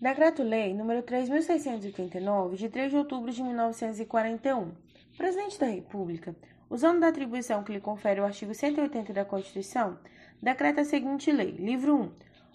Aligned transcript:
Decreto-Lei 0.00 0.74
nº 0.74 1.02
3.689, 1.02 2.54
de 2.54 2.68
3 2.68 2.92
de 2.92 2.96
outubro 2.96 3.32
de 3.32 3.42
1941. 3.42 4.62
O 4.62 5.16
Presidente 5.16 5.58
da 5.58 5.66
República, 5.66 6.36
usando 6.70 7.00
da 7.00 7.08
atribuição 7.08 7.64
que 7.64 7.72
lhe 7.72 7.80
confere 7.80 8.20
o 8.20 8.24
artigo 8.24 8.54
180 8.54 9.12
da 9.12 9.24
Constituição, 9.24 9.98
decreta 10.40 10.82
a 10.82 10.84
seguinte 10.84 11.32
lei, 11.32 11.50
livro 11.50 11.96
1, 11.96 12.12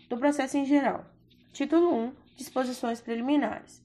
do 0.08 0.18
processo 0.18 0.58
em 0.58 0.64
geral. 0.64 1.06
Título 1.52 1.94
1, 1.94 2.14
disposições 2.38 3.02
preliminares. 3.02 3.84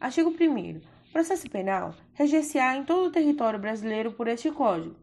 Artigo 0.00 0.30
1 0.30 0.80
Processo 1.12 1.50
penal 1.50 1.96
reger-se-á 2.14 2.76
em 2.76 2.84
todo 2.84 3.08
o 3.08 3.10
território 3.10 3.58
brasileiro 3.58 4.12
por 4.12 4.28
este 4.28 4.52
Código, 4.52 4.94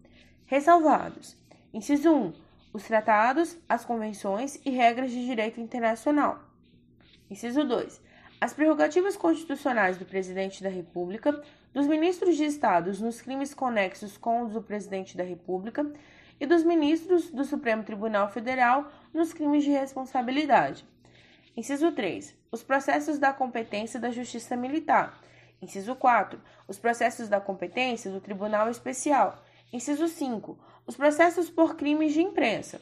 ressalvados: 0.46 1.36
inciso 1.74 2.10
1, 2.10 2.34
os 2.72 2.84
tratados, 2.84 3.58
as 3.68 3.84
convenções 3.84 4.62
e 4.64 4.70
regras 4.70 5.12
de 5.12 5.26
direito 5.26 5.60
internacional. 5.60 6.47
Inciso 7.30 7.64
2. 7.64 8.02
As 8.40 8.54
prerrogativas 8.54 9.18
constitucionais 9.18 9.98
do 9.98 10.06
Presidente 10.06 10.64
da 10.64 10.70
República, 10.70 11.42
dos 11.74 11.88
ministros 11.88 12.38
de 12.38 12.46
Estados 12.46 13.02
nos 13.02 13.22
crimes 13.22 13.54
conexos 13.54 14.16
com 14.16 14.44
os 14.44 14.54
do 14.54 14.62
Presidente 14.62 15.18
da 15.18 15.24
República 15.24 15.92
e 16.40 16.46
dos 16.46 16.64
ministros 16.64 17.30
do 17.32 17.44
Supremo 17.44 17.84
Tribunal 17.84 18.30
Federal 18.30 18.92
nos 19.14 19.34
crimes 19.34 19.64
de 19.64 19.72
responsabilidade. 19.72 20.86
Inciso 21.56 21.92
3. 21.92 22.36
Os 22.52 22.62
processos 22.62 23.18
da 23.18 23.34
competência 23.34 24.00
da 24.00 24.12
Justiça 24.12 24.56
Militar. 24.56 25.20
Inciso 25.62 25.96
4. 25.96 26.40
Os 26.68 26.78
processos 26.78 27.28
da 27.28 27.42
competência 27.42 28.12
do 28.12 28.22
Tribunal 28.22 28.70
Especial. 28.70 29.44
Inciso 29.74 30.08
5. 30.08 30.58
Os 30.86 30.96
processos 30.96 31.50
por 31.50 31.76
crimes 31.76 32.14
de 32.14 32.22
imprensa. 32.22 32.80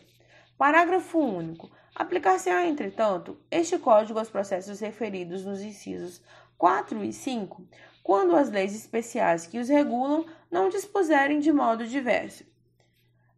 Parágrafo 0.58 1.17
único. 1.17 1.72
Aplicar-se-á, 1.95 2.67
entretanto, 2.67 3.40
este 3.49 3.80
Código 3.80 4.20
aos 4.20 4.30
processos 4.30 4.81
referidos 4.81 5.45
nos 5.45 5.62
incisos 5.62 6.22
4 6.58 7.02
e 7.06 7.14
5, 7.14 7.66
quando 8.03 8.36
as 8.36 8.52
leis 8.52 8.75
especiais 8.75 9.47
que 9.47 9.58
os 9.58 9.69
regulam 9.69 10.25
não 10.52 10.67
dispuserem 10.67 11.39
de 11.39 11.53
modo 11.53 11.88
diverso. 11.88 12.44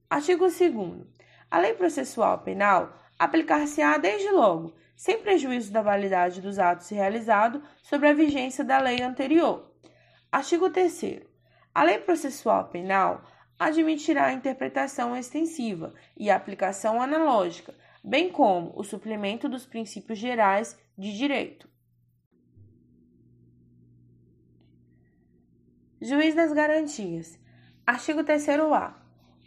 Artigo 0.10 0.48
2. 0.48 1.06
A 1.52 1.60
lei 1.60 1.76
processual 1.76 2.40
penal 2.40 2.98
aplicar-se-á 3.20 4.00
desde 4.00 4.32
logo, 4.32 4.74
sem 4.96 5.20
prejuízo 5.20 5.72
da 5.72 5.84
validade 5.84 6.42
dos 6.42 6.58
atos 6.58 6.90
realizados 6.90 7.62
sobre 7.84 8.10
a 8.10 8.14
vigência 8.14 8.64
da 8.64 8.80
lei 8.80 9.04
anterior. 9.04 9.72
Artigo 10.32 10.72
3. 10.72 11.22
A 11.76 11.84
lei 11.84 12.00
processual 12.00 12.70
penal 12.70 13.22
admitirá 13.60 14.26
a 14.26 14.34
interpretação 14.34 15.16
extensiva 15.16 15.94
e 16.18 16.32
a 16.32 16.36
aplicação 16.36 17.00
analógica 17.00 17.76
bem 18.08 18.32
como 18.32 18.72
o 18.74 18.86
suplemento 18.86 19.50
dos 19.50 19.66
princípios 19.66 20.18
gerais 20.18 20.80
de 20.98 21.12
direito. 21.18 21.68
Juiz 26.02 26.34
das 26.34 26.54
Garantias. 26.54 27.38
Artigo 27.86 28.24
3A. 28.24 28.94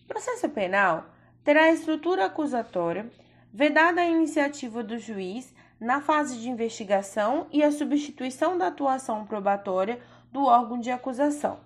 Processo 0.07 0.47
penal 0.51 1.07
terá 1.43 1.71
estrutura 1.71 2.27
acusatória, 2.27 3.11
vedada 3.51 4.03
a 4.03 4.07
iniciativa 4.07 4.85
do 4.85 4.99
juiz 4.99 5.55
na 5.81 6.03
fase 6.03 6.39
de 6.39 6.51
investigação 6.51 7.47
e 7.51 7.63
a 7.63 7.73
substituição 7.73 8.59
da 8.59 8.67
atuação 8.67 9.25
probatória 9.25 10.03
do 10.31 10.45
órgão 10.45 10.79
de 10.79 10.91
acusação. 10.91 11.61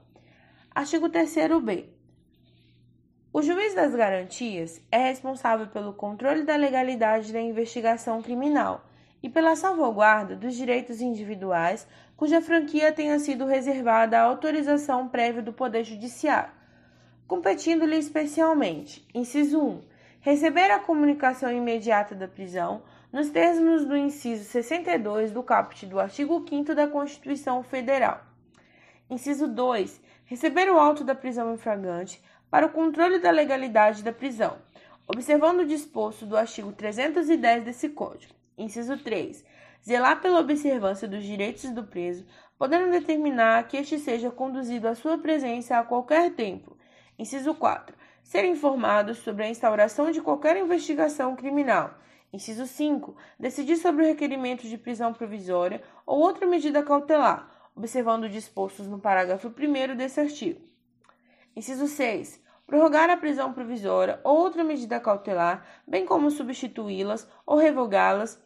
Artigo 0.73 1.09
3b. 1.09 1.94
O 3.37 3.43
juiz 3.43 3.75
das 3.75 3.93
garantias 3.93 4.81
é 4.93 5.09
responsável 5.09 5.67
pelo 5.67 5.93
controle 5.93 6.45
da 6.45 6.55
legalidade 6.55 7.33
da 7.33 7.41
investigação 7.41 8.23
criminal 8.23 8.85
e 9.21 9.29
pela 9.29 9.57
salvaguarda 9.57 10.37
dos 10.37 10.55
direitos 10.55 11.01
individuais 11.01 11.85
cuja 12.17 12.41
franquia 12.41 12.93
tenha 12.93 13.19
sido 13.19 13.45
reservada 13.45 14.21
à 14.21 14.23
autorização 14.23 15.09
prévia 15.09 15.43
do 15.43 15.53
Poder 15.53 15.83
Judiciário, 15.83 16.53
competindo-lhe 17.27 17.97
especialmente: 17.97 19.05
inciso 19.13 19.61
1. 19.61 19.83
Receber 20.21 20.71
a 20.71 20.79
comunicação 20.79 21.51
imediata 21.51 22.15
da 22.15 22.29
prisão, 22.29 22.85
nos 23.13 23.31
termos 23.31 23.85
do 23.85 23.97
inciso 23.97 24.45
62 24.45 25.33
do 25.33 25.43
caput 25.43 25.85
do 25.87 25.99
artigo 25.99 26.47
5 26.49 26.73
da 26.73 26.87
Constituição 26.87 27.65
Federal. 27.65 28.21
Inciso 29.11 29.49
2. 29.49 30.01
Receber 30.25 30.71
o 30.71 30.79
auto 30.79 31.03
da 31.03 31.17
prisão 31.17 31.53
em 31.53 31.59
flagrante 31.59 32.23
para 32.55 32.67
o 32.67 32.71
controle 32.71 33.19
da 33.19 33.33
legalidade 33.33 34.05
da 34.05 34.13
prisão, 34.13 34.59
observando 35.09 35.63
o 35.63 35.67
disposto 35.67 36.25
do 36.25 36.37
artigo 36.37 36.71
310 36.71 37.65
desse 37.65 37.89
Código. 37.89 38.33
Inciso 38.57 38.97
3. 38.97 39.45
Zelar 39.85 40.21
pela 40.21 40.39
observância 40.39 41.09
dos 41.09 41.25
direitos 41.25 41.69
do 41.71 41.83
preso, 41.83 42.25
podendo 42.57 42.93
determinar 42.93 43.67
que 43.67 43.77
este 43.77 43.99
seja 43.99 44.31
conduzido 44.31 44.87
à 44.87 44.95
sua 44.95 45.19
presença 45.19 45.77
a 45.77 45.83
qualquer 45.83 46.31
tempo. 46.31 46.77
Inciso 47.19 47.57
4. 47.57 47.97
Ser 48.23 48.45
informado 48.45 49.17
sobre 49.17 49.43
a 49.43 49.51
instauração 49.51 50.13
de 50.13 50.21
qualquer 50.21 50.57
investigação 50.57 51.35
criminal. 51.35 51.99
Inciso 52.33 52.69
5. 52.69 53.17
Decidir 53.37 53.79
sobre 53.79 54.05
o 54.05 54.07
requerimento 54.07 54.69
de 54.69 54.79
prisão 54.79 55.13
provisória 55.13 55.83
ou 56.07 56.21
outra 56.21 56.47
medida 56.47 56.85
cautelar, 56.85 57.51
observando 57.75 58.29
dispostos 58.29 58.87
no 58.87 59.01
parágrafo 59.01 59.49
1 59.49 59.97
desse 59.97 60.21
artigo. 60.21 60.61
Inciso 61.57 61.89
6 61.89 62.44
prorrogar 62.67 63.11
a 63.11 63.17
prisão 63.17 63.53
provisória 63.53 64.21
ou 64.25 64.39
outra 64.39 64.65
medida 64.65 65.01
cautelar, 65.01 65.67
bem 65.87 66.07
como 66.07 66.31
substituí-las 66.31 67.29
ou 67.47 67.57
revogá-las, 67.57 68.43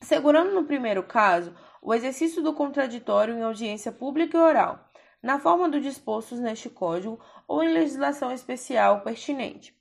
assegurando 0.00 0.52
no 0.52 0.64
primeiro 0.64 1.02
caso 1.02 1.54
o 1.80 1.94
exercício 1.94 2.42
do 2.42 2.52
contraditório 2.52 3.34
em 3.34 3.42
audiência 3.42 3.92
pública 3.92 4.36
e 4.36 4.40
oral, 4.40 4.88
na 5.22 5.38
forma 5.38 5.68
do 5.68 5.80
dispostos 5.80 6.40
neste 6.40 6.68
Código 6.68 7.20
ou 7.46 7.62
em 7.62 7.72
legislação 7.72 8.32
especial 8.32 9.02
pertinente. 9.02 9.74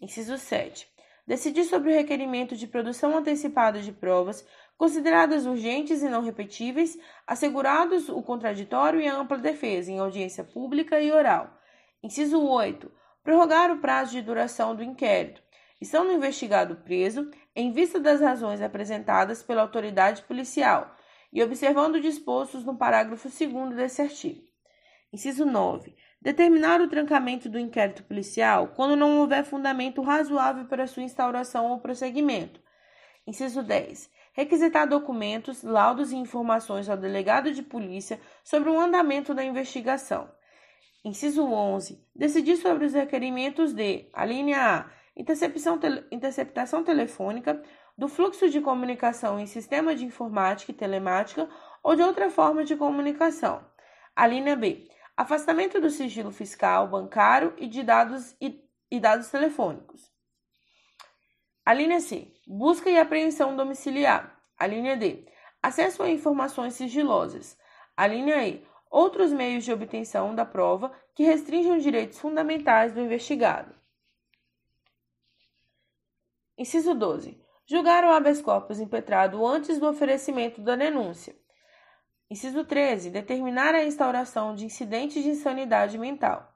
Inciso 0.00 0.36
7. 0.36 0.88
Decidir 1.26 1.64
sobre 1.64 1.92
o 1.92 1.94
requerimento 1.94 2.56
de 2.56 2.66
produção 2.66 3.16
antecipada 3.16 3.80
de 3.80 3.92
provas 3.92 4.44
consideradas 4.76 5.44
urgentes 5.44 6.02
e 6.02 6.08
não 6.08 6.22
repetíveis, 6.22 6.98
assegurados 7.26 8.08
o 8.08 8.22
contraditório 8.22 8.98
e 8.98 9.06
a 9.06 9.14
ampla 9.14 9.36
defesa 9.36 9.92
em 9.92 9.98
audiência 9.98 10.42
pública 10.42 10.98
e 10.98 11.12
oral 11.12 11.59
Inciso 12.02 12.40
8. 12.42 12.90
Prorrogar 13.22 13.70
o 13.70 13.78
prazo 13.78 14.12
de 14.12 14.22
duração 14.22 14.74
do 14.74 14.82
inquérito, 14.82 15.42
estando 15.78 16.08
o 16.08 16.14
investigado 16.14 16.76
preso, 16.76 17.30
em 17.54 17.72
vista 17.72 18.00
das 18.00 18.22
razões 18.22 18.62
apresentadas 18.62 19.42
pela 19.42 19.60
autoridade 19.60 20.22
policial 20.22 20.96
e 21.30 21.42
observando 21.42 22.00
dispostos 22.00 22.64
no 22.64 22.74
parágrafo 22.74 23.28
2 23.28 23.76
desse 23.76 24.00
artigo. 24.00 24.42
Inciso 25.12 25.44
9. 25.44 25.94
Determinar 26.22 26.80
o 26.80 26.88
trancamento 26.88 27.50
do 27.50 27.58
inquérito 27.58 28.02
policial 28.04 28.68
quando 28.68 28.96
não 28.96 29.18
houver 29.18 29.44
fundamento 29.44 30.00
razoável 30.00 30.64
para 30.64 30.86
sua 30.86 31.02
instauração 31.02 31.70
ou 31.70 31.80
prosseguimento. 31.80 32.62
Inciso 33.26 33.62
10. 33.62 34.10
Requisitar 34.32 34.88
documentos, 34.88 35.62
laudos 35.62 36.12
e 36.12 36.16
informações 36.16 36.88
ao 36.88 36.96
delegado 36.96 37.52
de 37.52 37.62
polícia 37.62 38.18
sobre 38.42 38.70
o 38.70 38.80
andamento 38.80 39.34
da 39.34 39.44
investigação. 39.44 40.30
Inciso 41.02 41.44
11. 41.44 42.06
Decidir 42.14 42.56
sobre 42.56 42.84
os 42.84 42.92
requerimentos 42.92 43.72
de: 43.72 44.08
a 44.12 44.24
linha 44.24 44.78
A. 44.78 45.00
Interceptação, 45.16 45.78
tele, 45.78 46.06
interceptação 46.10 46.84
telefônica 46.84 47.62
do 47.96 48.08
fluxo 48.08 48.48
de 48.48 48.60
comunicação 48.60 49.38
em 49.38 49.46
sistema 49.46 49.94
de 49.94 50.04
informática 50.04 50.70
e 50.70 50.74
telemática 50.74 51.48
ou 51.82 51.96
de 51.96 52.02
outra 52.02 52.30
forma 52.30 52.64
de 52.64 52.76
comunicação. 52.76 53.64
A 54.14 54.26
linha 54.26 54.56
B. 54.56 54.88
Afastamento 55.16 55.80
do 55.80 55.90
sigilo 55.90 56.30
fiscal, 56.30 56.88
bancário 56.88 57.54
e 57.58 57.66
de 57.66 57.82
dados 57.82 58.34
e, 58.40 58.62
e 58.90 59.00
dados 59.00 59.28
telefônicos. 59.28 60.10
A 61.64 61.74
linha 61.74 62.00
C. 62.00 62.32
Busca 62.46 62.88
e 62.88 62.98
apreensão 62.98 63.56
domiciliar. 63.56 64.40
A 64.58 64.66
linha 64.66 64.96
D. 64.96 65.26
Acesso 65.62 66.02
a 66.02 66.10
informações 66.10 66.74
sigilosas. 66.74 67.58
A 67.96 68.06
linha 68.06 68.46
E 68.46 68.66
outros 68.90 69.32
meios 69.32 69.64
de 69.64 69.72
obtenção 69.72 70.34
da 70.34 70.44
prova 70.44 70.92
que 71.14 71.22
restringem 71.22 71.76
os 71.76 71.82
direitos 71.82 72.18
fundamentais 72.18 72.92
do 72.92 73.00
investigado. 73.00 73.72
Inciso 76.58 76.94
12. 76.94 77.40
Julgar 77.64 78.04
o 78.04 78.10
habeas 78.10 78.42
corpus 78.42 78.80
impetrado 78.80 79.46
antes 79.46 79.78
do 79.78 79.88
oferecimento 79.88 80.60
da 80.60 80.74
denúncia. 80.74 81.34
Inciso 82.28 82.64
13. 82.64 83.10
Determinar 83.10 83.74
a 83.74 83.84
instauração 83.84 84.54
de 84.54 84.64
incidentes 84.64 85.22
de 85.22 85.30
insanidade 85.30 85.96
mental. 85.96 86.52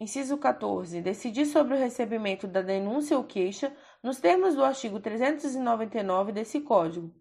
Inciso 0.00 0.36
14. 0.38 1.00
Decidir 1.02 1.46
sobre 1.46 1.74
o 1.74 1.78
recebimento 1.78 2.48
da 2.48 2.62
denúncia 2.62 3.16
ou 3.16 3.24
queixa 3.24 3.76
nos 4.02 4.18
termos 4.18 4.54
do 4.54 4.64
artigo 4.64 4.98
399 4.98 6.32
desse 6.32 6.60
Código. 6.60 7.14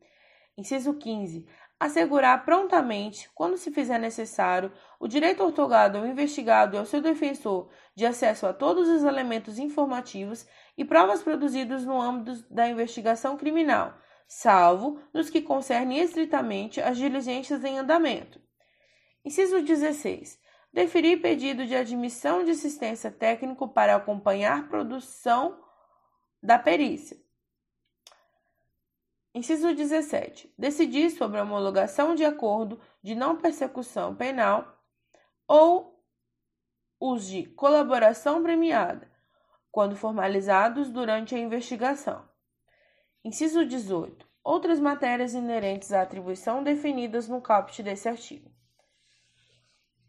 Inciso 0.58 0.94
15 0.96 1.48
assegurar 1.82 2.46
prontamente, 2.46 3.28
quando 3.34 3.58
se 3.58 3.72
fizer 3.72 3.98
necessário, 3.98 4.72
o 5.00 5.08
direito 5.08 5.44
otorgado 5.44 5.98
ao 5.98 6.06
investigado 6.06 6.76
e 6.76 6.80
ao 6.80 6.86
seu 6.86 7.02
defensor 7.02 7.72
de 7.96 8.06
acesso 8.06 8.46
a 8.46 8.54
todos 8.54 8.88
os 8.88 9.04
elementos 9.04 9.58
informativos 9.58 10.46
e 10.78 10.86
provas 10.86 11.24
produzidos 11.24 11.84
no 11.84 12.00
âmbito 12.00 12.46
da 12.54 12.70
investigação 12.70 13.36
criminal, 13.36 13.98
salvo 14.28 15.02
nos 15.12 15.32
que 15.32 15.42
concernem 15.42 15.98
estritamente 15.98 16.80
as 16.80 17.00
diligências 17.00 17.64
em 17.64 17.80
andamento. 17.80 18.40
Inciso 19.26 19.60
16. 19.64 20.40
Deferir 20.72 21.20
pedido 21.20 21.66
de 21.66 21.76
admissão 21.76 22.44
de 22.46 22.52
assistência 22.52 23.10
técnico 23.10 23.68
para 23.68 23.96
acompanhar 23.96 24.70
produção 24.70 25.58
da 26.44 26.60
perícia. 26.60 27.18
Inciso 29.34 29.74
17. 29.74 30.54
Decidir 30.58 31.10
sobre 31.12 31.40
a 31.40 31.44
homologação 31.44 32.14
de 32.14 32.26
acordo 32.26 32.80
de 33.02 33.16
não 33.16 33.38
persecução 33.38 34.14
penal 34.14 34.78
ou 35.48 36.04
os 37.00 37.26
de 37.26 37.46
colaboração 37.46 38.44
premiada, 38.44 39.10
quando 39.72 39.96
formalizados 39.96 40.90
durante 40.90 41.34
a 41.34 41.40
investigação. 41.40 42.30
Inciso 43.24 43.66
18. 43.66 44.28
Outras 44.44 44.80
matérias 44.80 45.34
inerentes 45.34 45.94
à 45.94 46.02
atribuição 46.02 46.62
definidas 46.64 47.28
no 47.28 47.42
caput 47.42 47.82
desse 47.82 48.10
artigo. 48.10 48.52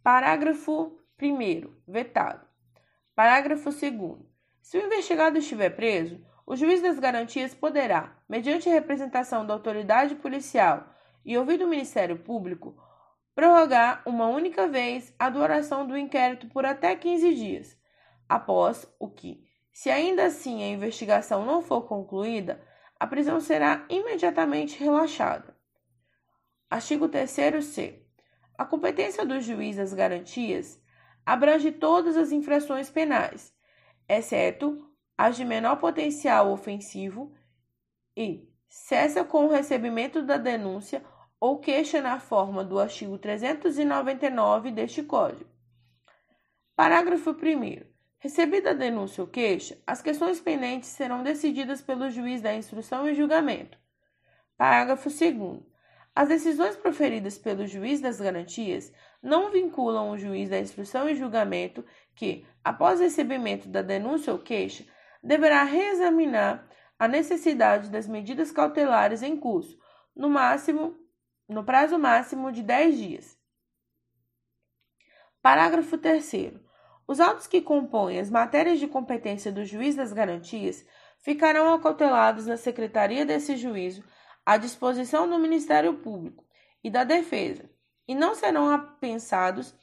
Parágrafo 0.03 0.99
1. 1.21 1.75
Vetado. 1.87 2.45
Parágrafo 3.15 3.71
2. 3.71 3.93
Se 4.61 4.79
o 4.79 4.85
investigado 4.85 5.39
estiver 5.39 5.71
preso, 5.71 6.21
o 6.53 6.57
juiz 6.57 6.83
das 6.83 6.99
garantias 6.99 7.55
poderá, 7.55 8.15
mediante 8.29 8.69
representação 8.69 9.47
da 9.47 9.55
autoridade 9.55 10.17
policial 10.17 10.87
e 11.25 11.39
ouvido 11.39 11.65
o 11.65 11.67
Ministério 11.67 12.19
Público, 12.19 12.77
prorrogar 13.35 14.03
uma 14.05 14.27
única 14.27 14.69
vez 14.69 15.15
a 15.19 15.31
duração 15.31 15.87
do 15.87 15.97
inquérito 15.97 16.47
por 16.49 16.67
até 16.67 16.95
15 16.95 17.35
dias, 17.35 17.75
após 18.29 18.87
o 18.99 19.09
que, 19.09 19.43
se 19.73 19.89
ainda 19.89 20.27
assim 20.27 20.63
a 20.63 20.69
investigação 20.69 21.47
não 21.47 21.63
for 21.63 21.89
concluída, 21.89 22.63
a 23.01 23.07
prisão 23.07 23.41
será 23.41 23.87
imediatamente 23.89 24.79
relaxada. 24.79 25.57
Artigo 26.69 27.09
3c. 27.09 27.99
A 28.59 28.67
competência 28.67 29.25
do 29.25 29.41
juiz 29.41 29.77
das 29.77 29.95
garantias 29.95 30.79
abrange 31.25 31.73
todas 31.73 32.15
as 32.15 32.31
infrações 32.31 32.91
penais, 32.91 33.55
exceto 34.07 34.92
as 35.23 35.37
de 35.37 35.45
menor 35.45 35.77
potencial 35.77 36.51
ofensivo 36.51 37.33
e 38.17 38.45
cessa 38.69 39.23
com 39.23 39.47
o 39.47 39.49
recebimento 39.49 40.21
da 40.21 40.37
denúncia 40.37 41.01
ou 41.39 41.61
queixa 41.61 42.03
na 42.03 42.19
forma 42.19 42.65
do 42.65 42.77
artigo 42.77 43.17
399 43.17 44.73
deste 44.73 45.01
Código. 45.05 45.49
Parágrafo 46.75 47.31
1. 47.31 47.85
Recebida 48.19 48.71
a 48.71 48.75
denúncia 48.75 49.23
ou 49.23 49.29
queixa, 49.29 49.81
as 49.87 50.03
questões 50.03 50.41
pendentes 50.41 50.89
serão 50.89 51.23
decididas 51.23 51.81
pelo 51.81 52.11
juiz 52.11 52.43
da 52.43 52.53
instrução 52.53 53.09
e 53.09 53.15
julgamento. 53.15 53.79
Parágrafo 54.57 55.09
2. 55.09 55.63
As 56.17 56.29
decisões 56.29 56.75
proferidas 56.75 57.39
pelo 57.39 57.65
juiz 57.65 58.01
das 58.01 58.21
garantias 58.21 58.93
não 59.23 59.53
vinculam 59.53 60.11
o 60.11 60.19
juiz 60.19 60.51
da 60.51 60.59
instrução 60.59 61.09
e 61.09 61.15
julgamento 61.15 61.85
que, 62.13 62.45
após 62.65 62.99
recebimento 62.99 63.69
da 63.69 63.83
denúncia 63.83 64.33
ou 64.33 64.39
queixa, 64.41 64.85
deverá 65.23 65.63
reexaminar 65.63 66.69
a 66.99 67.07
necessidade 67.07 67.91
das 67.91 68.07
medidas 68.07 68.51
cautelares 68.51 69.23
em 69.23 69.37
curso, 69.37 69.79
no 70.15 70.29
máximo, 70.29 70.97
no 71.49 71.65
prazo 71.65 71.99
máximo 71.99 72.51
de 72.51 72.63
10 72.63 72.99
dias. 72.99 73.39
Parágrafo 75.41 75.99
3 75.99 76.55
Os 77.07 77.21
autos 77.21 77.47
que 77.47 77.61
compõem 77.61 78.19
as 78.19 78.31
matérias 78.31 78.79
de 78.79 78.87
competência 78.87 79.51
do 79.51 79.65
juiz 79.65 79.97
das 79.97 80.13
garantias 80.13 80.87
ficarão 81.19 81.73
acautelados 81.73 82.47
na 82.47 82.57
secretaria 82.57 83.25
desse 83.25 83.57
juízo 83.57 84.05
à 84.45 84.57
disposição 84.57 85.29
do 85.29 85.39
Ministério 85.39 85.95
Público 85.95 86.45
e 86.83 86.91
da 86.91 87.05
Defesa, 87.05 87.71
e 88.07 88.15
não 88.15 88.35
serão 88.35 88.71
apensados 88.71 89.75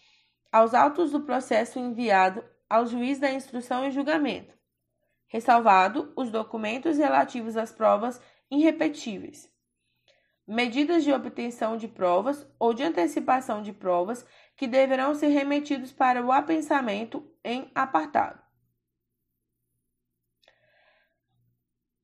aos 0.52 0.74
autos 0.74 1.12
do 1.12 1.22
processo 1.22 1.80
enviado 1.80 2.44
ao 2.70 2.86
juiz 2.86 3.20
da 3.20 3.32
instrução 3.32 3.86
e 3.86 3.92
julgamento, 3.92 4.59
ressalvado 5.30 6.12
os 6.16 6.30
documentos 6.30 6.98
relativos 6.98 7.56
às 7.56 7.72
provas 7.72 8.22
irrepetíveis, 8.52 9.50
medidas 10.46 11.04
de 11.04 11.14
obtenção 11.14 11.78
de 11.78 11.88
provas 11.88 12.46
ou 12.60 12.74
de 12.74 12.84
antecipação 12.84 13.62
de 13.62 13.72
provas 13.72 14.26
que 14.58 14.68
deverão 14.68 15.16
ser 15.16 15.28
remetidos 15.28 15.92
para 15.94 16.26
o 16.26 16.32
apensamento 16.32 17.26
em 17.46 17.72
apartado. 17.74 18.42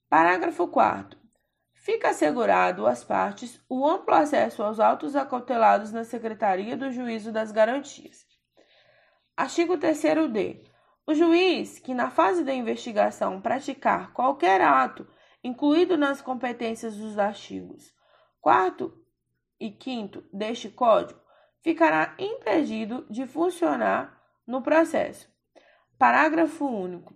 Parágrafo 0.08 0.68
4 0.68 1.20
Fica 1.74 2.10
assegurado 2.10 2.88
às 2.88 3.04
partes 3.04 3.62
o 3.70 3.88
amplo 3.88 4.16
acesso 4.16 4.64
aos 4.64 4.80
autos 4.80 5.16
acautelados 5.16 5.92
na 5.92 6.04
Secretaria 6.04 6.76
do 6.76 6.92
Juízo 6.92 7.32
das 7.32 7.52
Garantias. 7.52 8.26
Artigo 9.38 9.78
3d. 9.78 10.75
O 11.08 11.14
juiz 11.14 11.78
que, 11.78 11.94
na 11.94 12.10
fase 12.10 12.44
da 12.44 12.54
investigação, 12.54 13.40
praticar 13.40 14.12
qualquer 14.12 14.62
ato 14.62 15.08
incluído 15.44 15.96
nas 15.96 16.22
competências 16.22 16.98
dos 16.98 17.20
artigos 17.20 17.94
4 18.42 18.92
e 19.60 19.76
5 19.80 20.24
deste 20.34 20.70
Código, 20.70 21.20
ficará 21.62 22.16
impedido 22.18 23.06
de 23.10 23.28
funcionar 23.28 24.20
no 24.46 24.62
processo. 24.62 25.28
Parágrafo 25.98 26.66
único. 26.66 27.16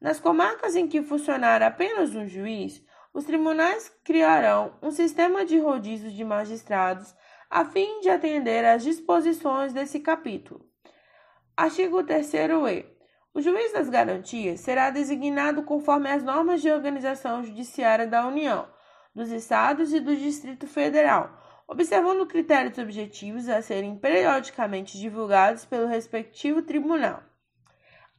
Nas 0.00 0.20
comarcas 0.20 0.76
em 0.76 0.86
que 0.86 1.02
funcionar 1.02 1.62
apenas 1.62 2.14
um 2.14 2.26
juiz, 2.26 2.82
os 3.12 3.24
tribunais 3.24 3.88
criarão 4.04 4.78
um 4.82 4.90
sistema 4.90 5.44
de 5.44 5.58
rodízio 5.58 6.10
de 6.10 6.24
magistrados 6.24 7.14
a 7.50 7.64
fim 7.64 8.00
de 8.00 8.08
atender 8.08 8.64
às 8.64 8.82
disposições 8.82 9.72
desse 9.72 10.00
capítulo. 10.00 10.64
Artigo 11.56 12.02
3e. 12.04 12.99
O 13.32 13.40
juiz 13.40 13.72
das 13.72 13.88
garantias 13.88 14.60
será 14.60 14.90
designado 14.90 15.62
conforme 15.62 16.10
as 16.10 16.22
normas 16.22 16.60
de 16.60 16.70
organização 16.70 17.44
judiciária 17.44 18.06
da 18.06 18.26
União, 18.26 18.68
dos 19.14 19.30
Estados 19.30 19.92
e 19.92 20.00
do 20.00 20.16
Distrito 20.16 20.66
Federal, 20.66 21.30
observando 21.68 22.26
critérios 22.26 22.76
objetivos 22.76 23.48
a 23.48 23.62
serem 23.62 23.96
periodicamente 23.96 24.98
divulgados 24.98 25.64
pelo 25.64 25.86
respectivo 25.86 26.60
tribunal. 26.62 27.22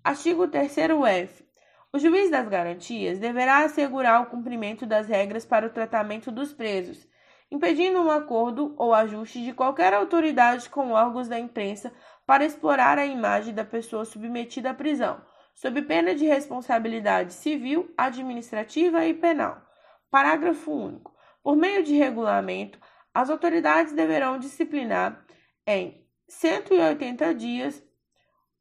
Artigo 0.01 0.47
3f. 0.47 1.43
O 1.91 1.99
juiz 1.99 2.31
das 2.31 2.47
garantias 2.47 3.19
deverá 3.19 3.65
assegurar 3.65 4.21
o 4.21 4.27
cumprimento 4.27 4.85
das 4.85 5.07
regras 5.07 5.45
para 5.45 5.67
o 5.67 5.69
tratamento 5.69 6.31
dos 6.31 6.53
presos, 6.53 7.05
impedindo 7.51 8.00
um 8.00 8.10
acordo 8.10 8.74
ou 8.77 8.93
ajuste 8.93 9.43
de 9.43 9.53
qualquer 9.53 9.93
autoridade 9.93 10.70
com 10.70 10.91
órgãos 10.91 11.27
da 11.27 11.38
imprensa 11.38 11.91
para 12.25 12.46
explorar 12.46 12.98
a 12.98 13.05
imagem 13.05 13.53
da 13.53 13.65
pessoa 13.65 14.05
submetida 14.05 14.70
à 14.70 14.74
prisão, 14.74 15.22
sob 15.53 15.81
pena 15.81 16.15
de 16.15 16.25
responsabilidade 16.25 17.34
civil, 17.34 17.93
administrativa 17.98 19.05
e 19.05 19.13
penal. 19.13 19.62
Parágrafo 20.10 20.72
único. 20.72 21.13
Por 21.43 21.58
meio 21.58 21.84
de 21.84 21.93
regulamento, 21.96 22.79
as 23.13 23.29
autoridades 23.29 23.91
deverão 23.91 24.39
disciplinar 24.39 25.25
em 25.67 26.05
180 26.29 27.36
dias 27.36 27.84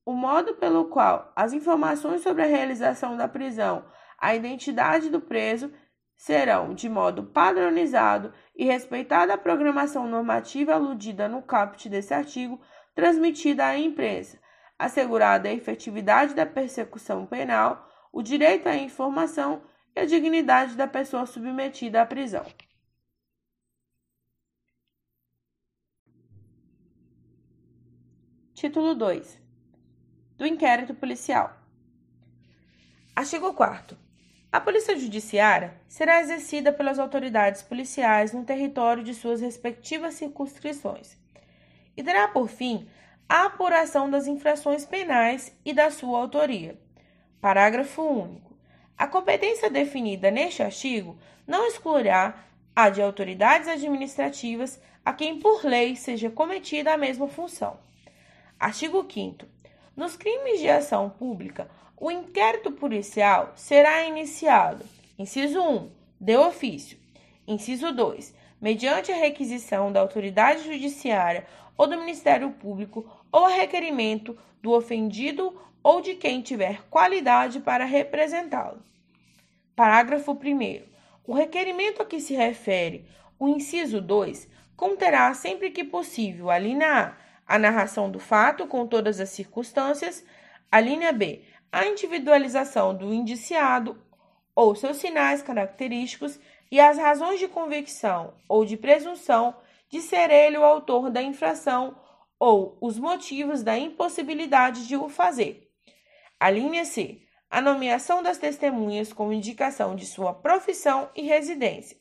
o 0.04 0.12
modo 0.12 0.54
pelo 0.54 0.87
qual 0.87 1.32
as 1.37 1.52
informações 1.52 2.23
sobre 2.23 2.42
a 2.42 2.47
realização 2.47 3.16
da 3.16 3.28
prisão, 3.28 3.85
a 4.18 4.35
identidade 4.35 5.09
do 5.09 5.20
preso 5.20 5.73
serão, 6.20 6.74
de 6.74 6.86
modo 6.86 7.22
padronizado 7.22 8.30
e 8.54 8.66
respeitada 8.66 9.32
a 9.32 9.38
programação 9.38 10.06
normativa 10.06 10.74
aludida 10.74 11.26
no 11.26 11.40
caput 11.40 11.88
desse 11.88 12.12
artigo, 12.12 12.60
transmitida 12.94 13.64
à 13.64 13.78
imprensa, 13.78 14.38
assegurada 14.78 15.48
a 15.48 15.52
efetividade 15.52 16.34
da 16.34 16.44
persecução 16.44 17.24
penal, 17.24 17.88
o 18.12 18.20
direito 18.20 18.68
à 18.68 18.76
informação 18.76 19.62
e 19.96 20.00
a 20.00 20.04
dignidade 20.04 20.76
da 20.76 20.86
pessoa 20.86 21.24
submetida 21.24 22.02
à 22.02 22.06
prisão. 22.06 22.44
Título 28.52 28.94
2 28.94 29.40
do 30.36 30.46
inquérito 30.46 30.94
policial. 30.94 31.56
Artigo 33.16 33.54
4. 33.54 34.09
A 34.52 34.61
Polícia 34.61 34.99
Judiciária 34.99 35.75
será 35.87 36.21
exercida 36.21 36.73
pelas 36.73 36.99
autoridades 36.99 37.62
policiais 37.62 38.33
no 38.33 38.42
território 38.42 39.04
de 39.04 39.14
suas 39.14 39.40
respectivas 39.40 40.14
circunscrições 40.14 41.16
e 41.97 42.02
terá 42.02 42.26
por 42.26 42.49
fim 42.49 42.88
a 43.28 43.45
apuração 43.45 44.11
das 44.11 44.26
infrações 44.26 44.85
penais 44.85 45.57
e 45.64 45.73
da 45.73 45.88
sua 45.88 46.19
autoria. 46.19 46.76
Parágrafo 47.40 48.02
único. 48.02 48.57
A 48.99 49.07
competência 49.07 49.71
definida 49.71 50.33
neste 50.33 50.64
artigo 50.64 51.16
não 51.47 51.69
excluirá 51.69 52.35
a 52.75 52.90
de 52.90 53.00
autoridades 53.00 53.69
administrativas 53.69 54.80
a 55.04 55.12
quem 55.12 55.38
por 55.38 55.64
lei 55.64 55.95
seja 55.95 56.28
cometida 56.28 56.92
a 56.92 56.99
mesma 56.99 57.28
função. 57.28 57.78
Artigo 58.59 59.07
5 59.09 59.47
nos 59.97 60.16
crimes 60.16 60.61
de 60.61 60.68
ação 60.68 61.11
pública, 61.11 61.68
o 61.97 62.11
inquérito 62.11 62.73
policial 62.73 63.52
será 63.54 64.04
iniciado. 64.04 64.85
Inciso 65.18 65.61
1. 65.61 65.90
De 66.18 66.37
ofício. 66.37 66.99
Inciso 67.47 67.92
2. 67.92 68.35
Mediante 68.61 69.12
a 69.12 69.16
requisição 69.16 69.92
da 69.92 70.00
autoridade 70.00 70.64
judiciária 70.64 71.47
ou 71.76 71.87
do 71.87 71.99
Ministério 71.99 72.50
Público 72.50 73.04
ou 73.32 73.44
a 73.44 73.50
requerimento 73.50 74.37
do 74.62 74.73
ofendido 74.73 75.59
ou 75.82 76.00
de 76.00 76.14
quem 76.14 76.42
tiver 76.42 76.82
qualidade 76.90 77.61
para 77.61 77.85
representá-lo. 77.85 78.82
Parágrafo 79.75 80.32
1. 80.32 80.82
O 81.26 81.35
requerimento 81.35 82.02
a 82.02 82.04
que 82.04 82.20
se 82.20 82.35
refere 82.35 83.06
o 83.38 83.49
inciso 83.49 84.00
2 84.00 84.49
conterá, 84.76 85.32
sempre 85.35 85.70
que 85.70 85.85
possível, 85.85 86.50
a 86.50 86.59
linha 86.59 86.87
A, 86.87 87.29
a 87.50 87.59
narração 87.59 88.09
do 88.09 88.21
fato 88.21 88.64
com 88.69 88.87
todas 88.87 89.19
as 89.19 89.30
circunstâncias, 89.30 90.25
a 90.71 90.78
linha 90.78 91.11
B, 91.11 91.45
a 91.73 91.85
individualização 91.85 92.97
do 92.97 93.12
indiciado 93.12 94.00
ou 94.54 94.76
seus 94.76 94.99
sinais 94.99 95.42
característicos 95.42 96.38
e 96.71 96.78
as 96.78 96.97
razões 96.97 97.40
de 97.40 97.49
convicção 97.49 98.35
ou 98.49 98.64
de 98.64 98.76
presunção 98.76 99.57
de 99.88 100.00
ser 100.00 100.30
ele 100.30 100.59
o 100.59 100.62
autor 100.62 101.11
da 101.11 101.21
infração 101.21 101.97
ou 102.38 102.78
os 102.80 102.97
motivos 103.00 103.64
da 103.64 103.76
impossibilidade 103.76 104.87
de 104.87 104.97
o 104.97 105.09
fazer. 105.09 105.69
A 106.38 106.50
linha 106.50 106.85
C, 106.85 107.21
a 107.50 107.61
nomeação 107.61 108.23
das 108.23 108.38
testemunhas 108.38 109.12
com 109.12 109.33
indicação 109.33 109.97
de 109.97 110.07
sua 110.07 110.33
profissão 110.33 111.11
e 111.16 111.23
residência. 111.23 111.99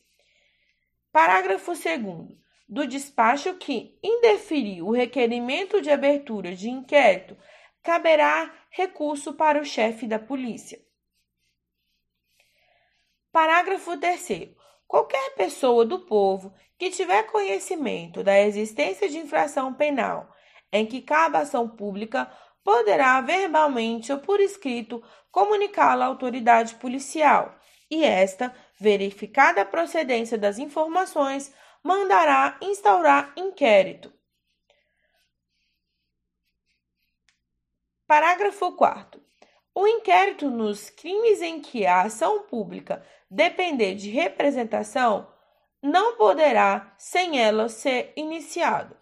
Parágrafo 1.10 1.72
2 1.72 2.38
do 2.70 2.86
despacho 2.86 3.54
que 3.54 3.98
indeferiu 4.00 4.86
o 4.86 4.92
requerimento 4.92 5.82
de 5.82 5.90
abertura 5.90 6.54
de 6.54 6.70
inquérito, 6.70 7.36
caberá 7.82 8.54
recurso 8.70 9.34
para 9.34 9.60
o 9.60 9.64
chefe 9.64 10.06
da 10.06 10.20
polícia. 10.20 10.80
Parágrafo 13.32 13.96
3 13.98 14.54
Qualquer 14.86 15.34
pessoa 15.34 15.84
do 15.84 16.00
povo 16.06 16.54
que 16.78 16.90
tiver 16.90 17.24
conhecimento 17.24 18.22
da 18.22 18.40
existência 18.40 19.08
de 19.08 19.18
infração 19.18 19.74
penal 19.74 20.32
em 20.72 20.86
que 20.86 21.02
cabe 21.02 21.38
ação 21.38 21.68
pública 21.68 22.30
poderá 22.62 23.20
verbalmente 23.20 24.12
ou 24.12 24.18
por 24.18 24.38
escrito 24.38 25.02
comunicá-la 25.32 26.04
à 26.04 26.08
autoridade 26.08 26.76
policial 26.76 27.56
e 27.90 28.04
esta, 28.04 28.54
verificada 28.78 29.62
a 29.62 29.66
procedência 29.66 30.38
das 30.38 30.58
informações, 30.58 31.52
mandará 31.82 32.58
instaurar 32.60 33.32
inquérito. 33.36 34.12
Parágrafo 38.06 38.72
4. 38.72 39.22
O 39.74 39.86
inquérito 39.86 40.50
nos 40.50 40.90
crimes 40.90 41.40
em 41.40 41.60
que 41.60 41.86
a 41.86 42.02
ação 42.02 42.42
pública 42.42 43.06
depender 43.30 43.94
de 43.94 44.10
representação 44.10 45.32
não 45.82 46.16
poderá, 46.16 46.92
sem 46.98 47.40
ela, 47.40 47.68
ser 47.68 48.12
iniciado. 48.16 48.96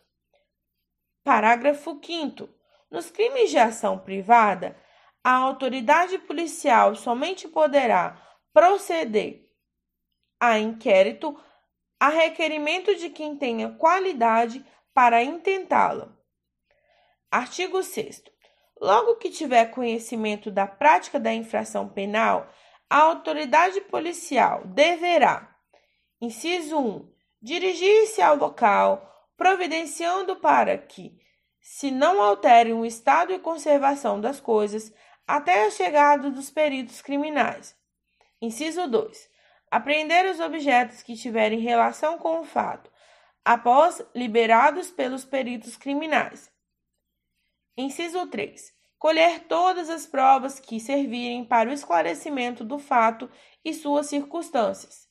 Parágrafo 1.25 1.99
5. 2.05 2.49
Nos 2.91 3.11
crimes 3.11 3.51
de 3.51 3.59
ação 3.59 3.99
privada, 3.99 4.77
a 5.25 5.33
autoridade 5.33 6.19
policial 6.19 6.95
somente 6.95 7.49
poderá 7.49 8.21
proceder 8.53 9.51
a 10.39 10.59
inquérito 10.59 11.39
a 12.01 12.09
requerimento 12.09 12.95
de 12.95 13.11
quem 13.11 13.37
tenha 13.37 13.71
qualidade 13.71 14.65
para 14.95 15.23
intentá-la. 15.23 16.17
Artigo 17.31 17.83
6. 17.83 18.23
Logo 18.81 19.17
que 19.17 19.31
tiver 19.31 19.71
conhecimento 19.73 20.51
da 20.51 20.67
prática 20.67 21.19
da 21.19 21.33
infração 21.33 21.89
penal, 21.89 22.49
a 22.89 22.99
autoridade 22.99 23.81
policial 23.83 24.65
deverá: 24.67 25.55
inciso 26.21 26.79
1. 26.79 27.13
Dirigir-se 27.41 28.23
ao 28.23 28.37
local, 28.37 29.29
providenciando 29.37 30.37
para 30.37 30.79
que, 30.79 31.19
se 31.61 31.91
não 31.91 32.23
alterem 32.23 32.73
o 32.73 32.87
estado 32.87 33.33
e 33.33 33.39
conservação 33.39 34.21
das 34.21 34.41
coisas, 34.41 34.93
até 35.27 35.67
a 35.67 35.71
chegada 35.71 36.31
dos 36.31 36.51
peritos 36.51 37.03
criminais. 37.03 37.77
Inciso 38.41 38.89
2 38.89 39.38
apreender 39.71 40.27
os 40.27 40.41
objetos 40.41 41.03
que 41.03 41.17
tiverem 41.17 41.61
relação 41.61 42.19
com 42.19 42.41
o 42.41 42.45
fato, 42.45 42.91
após 43.45 44.03
liberados 44.15 44.91
pelos 44.91 45.25
peritos 45.25 45.77
criminais. 45.77 46.51
Inciso 47.77 48.27
3. 48.27 48.73
Colher 48.99 49.45
todas 49.45 49.89
as 49.89 50.07
provas 50.07 50.59
que 50.59 50.81
servirem 50.81 51.45
para 51.45 51.71
o 51.71 51.73
esclarecimento 51.73 52.65
do 52.65 52.79
fato 52.79 53.31
e 53.65 53.73
suas 53.73 54.07
circunstâncias. 54.07 55.09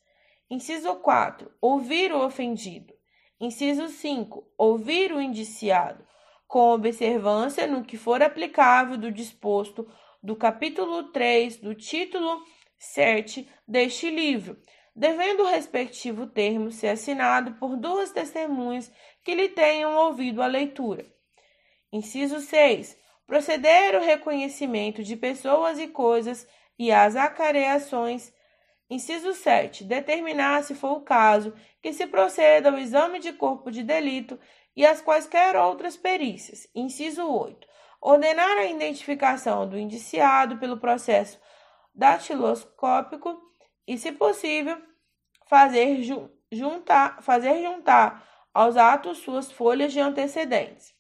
Inciso 0.50 0.96
4. 0.96 1.52
Ouvir 1.62 2.12
o 2.12 2.26
ofendido. 2.26 2.94
Inciso 3.40 3.88
5. 3.88 4.52
Ouvir 4.58 5.14
o 5.14 5.22
indiciado, 5.22 6.06
com 6.48 6.72
observância 6.72 7.68
no 7.68 7.84
que 7.84 7.98
for 7.98 8.22
aplicável 8.22 8.98
do 8.98 9.12
disposto 9.12 9.90
do 10.22 10.36
capítulo 10.36 11.12
3 11.12 11.58
do 11.58 11.76
título 11.76 12.44
certe 12.78 13.50
deste 13.68 14.10
livro, 14.10 14.58
devendo 14.96 15.44
o 15.44 15.48
respectivo 15.48 16.28
termo 16.28 16.72
ser 16.72 16.90
assinado 16.90 17.54
por 17.54 17.76
duas 17.78 18.12
testemunhas 18.12 18.92
que 19.24 19.36
lhe 19.36 19.50
tenham 19.50 19.96
ouvido 19.96 20.42
a 20.42 20.48
leitura. 20.48 21.06
Inciso 21.92 22.40
6. 22.40 22.98
Proceder 23.26 23.96
o 23.96 24.04
reconhecimento 24.04 25.04
de 25.04 25.16
pessoas 25.16 25.80
e 25.80 25.88
coisas 25.88 26.48
e 26.80 26.92
as 26.92 27.16
acareações. 27.16 28.34
Inciso 28.90 29.34
7. 29.34 29.84
Determinar, 29.84 30.64
se 30.64 30.74
for 30.74 30.94
o 30.94 31.02
caso, 31.02 31.54
que 31.82 31.92
se 31.94 32.08
proceda 32.08 32.70
ao 32.70 32.78
exame 32.78 33.20
de 33.20 33.34
corpo 33.34 33.70
de 33.70 33.84
delito 33.84 34.40
e 34.76 34.86
as 34.86 35.02
quaisquer 35.02 35.56
outras 35.56 35.98
perícias. 35.98 36.68
Inciso 36.74 37.28
8. 37.28 37.68
Ordenar 38.02 38.58
a 38.58 38.66
identificação 38.66 39.68
do 39.68 39.78
indiciado 39.78 40.58
pelo 40.58 40.78
processo 40.78 41.40
datiloscópico 41.98 43.42
e, 43.88 43.98
se 43.98 44.12
possível, 44.12 44.80
fazer 45.48 46.00
juntar, 46.52 47.24
fazer 47.24 47.64
juntar 47.64 48.24
aos 48.54 48.78
atos 48.78 49.18
suas 49.18 49.52
folhas 49.52 49.92
de 49.92 50.00
antecedentes. 50.00 50.94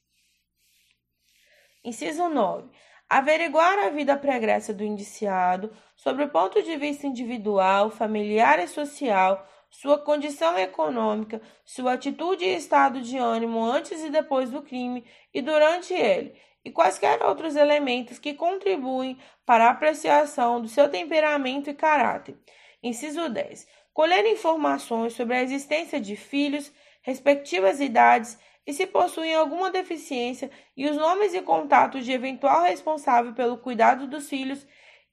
Inciso 1.84 2.28
9. 2.28 2.70
Averiguar 3.10 3.80
a 3.80 3.90
vida 3.90 4.18
pregressa 4.18 4.74
do 4.74 4.84
indiciado 4.84 5.72
sobre 5.96 6.26
o 6.26 6.30
ponto 6.30 6.62
de 6.62 6.76
vista 6.76 7.08
individual, 7.08 7.90
familiar 7.90 8.60
e 8.60 8.68
social, 8.68 9.48
sua 9.70 9.98
condição 9.98 10.58
econômica, 10.58 11.42
sua 11.64 11.94
atitude 11.94 12.44
e 12.44 12.56
estado 12.56 13.02
de 13.02 13.18
ânimo 13.18 13.64
antes 13.64 14.04
e 14.04 14.10
depois 14.10 14.50
do 14.50 14.62
crime 14.62 15.06
e 15.34 15.42
durante 15.42 15.94
ele, 15.94 16.38
e 16.68 16.72
quaisquer 16.72 17.24
outros 17.24 17.56
elementos 17.56 18.20
que 18.20 18.34
contribuem 18.34 19.18
para 19.46 19.66
a 19.66 19.70
apreciação 19.70 20.62
do 20.62 20.68
seu 20.68 20.90
temperamento 20.90 21.70
e 21.70 21.74
caráter. 21.74 22.38
Inciso 22.84 23.30
10. 23.30 23.66
Colher 23.94 24.26
informações 24.26 25.14
sobre 25.14 25.38
a 25.38 25.42
existência 25.42 26.00
de 26.00 26.18
filhos, 26.18 26.72
respectivas 27.02 27.80
idades 27.80 28.38
e 28.66 28.74
se 28.74 28.86
possuem 28.86 29.34
alguma 29.34 29.72
deficiência 29.72 30.52
e 30.76 30.90
os 30.90 30.98
nomes 30.98 31.34
e 31.34 31.42
contatos 31.42 32.04
de 32.04 32.12
eventual 32.12 32.64
responsável 32.64 33.34
pelo 33.34 33.58
cuidado 33.58 34.06
dos 34.06 34.28
filhos 34.28 34.68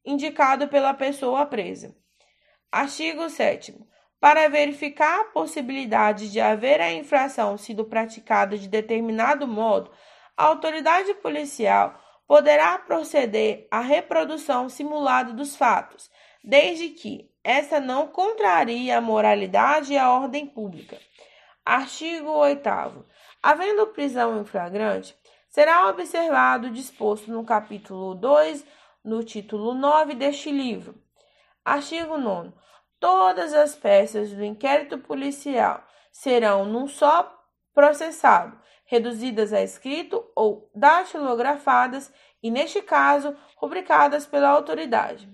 indicado 0.05 0.67
pela 0.67 0.93
pessoa 0.93 1.47
presa. 1.47 1.95
Artigo 2.73 3.31
7 3.31 3.77
para 4.25 4.49
verificar 4.49 5.21
a 5.21 5.25
possibilidade 5.25 6.33
de 6.33 6.41
haver 6.41 6.81
a 6.81 6.91
infração 6.91 7.59
sido 7.59 7.85
praticada 7.85 8.57
de 8.57 8.67
determinado 8.67 9.47
modo, 9.47 9.91
a 10.37 10.45
autoridade 10.45 11.15
policial 11.15 12.01
poderá 12.27 12.79
proceder 12.79 13.69
à 13.71 13.81
reprodução 13.81 14.69
simulada 14.69 15.33
dos 15.33 15.57
fatos, 15.57 16.11
desde 16.43 16.89
que 16.89 17.31
essa 17.43 17.79
não 17.79 18.07
contrarie 18.07 18.91
a 18.91 19.01
moralidade 19.01 19.93
e 19.93 19.99
a 19.99 20.11
ordem 20.11 20.47
pública. 20.47 20.99
Artigo 21.65 22.31
8. 22.31 22.69
Havendo 23.43 23.87
prisão 23.89 24.41
em 24.41 24.45
flagrante, 24.45 25.15
será 25.49 25.89
observado 25.89 26.69
o 26.69 26.73
disposto 26.73 27.31
no 27.31 27.45
capítulo 27.45 28.15
2, 28.15 28.67
no 29.05 29.23
título 29.23 29.75
9 29.75 30.15
deste 30.15 30.51
livro. 30.51 30.95
Artigo 31.65 32.17
9. 32.17 32.53
Todas 32.99 33.53
as 33.53 33.75
peças 33.75 34.33
do 34.33 34.43
inquérito 34.43 34.99
policial 34.99 35.85
serão 36.11 36.65
num 36.65 36.89
só 36.89 37.31
processado, 37.75 38.59
reduzidas 38.85 39.53
a 39.53 39.63
escrito 39.63 40.25
ou 40.35 40.71
datilografadas 40.75 42.13
e, 42.43 42.51
neste 42.51 42.83
caso, 42.83 43.37
rubricadas 43.57 44.27
pela 44.27 44.49
autoridade. 44.49 45.29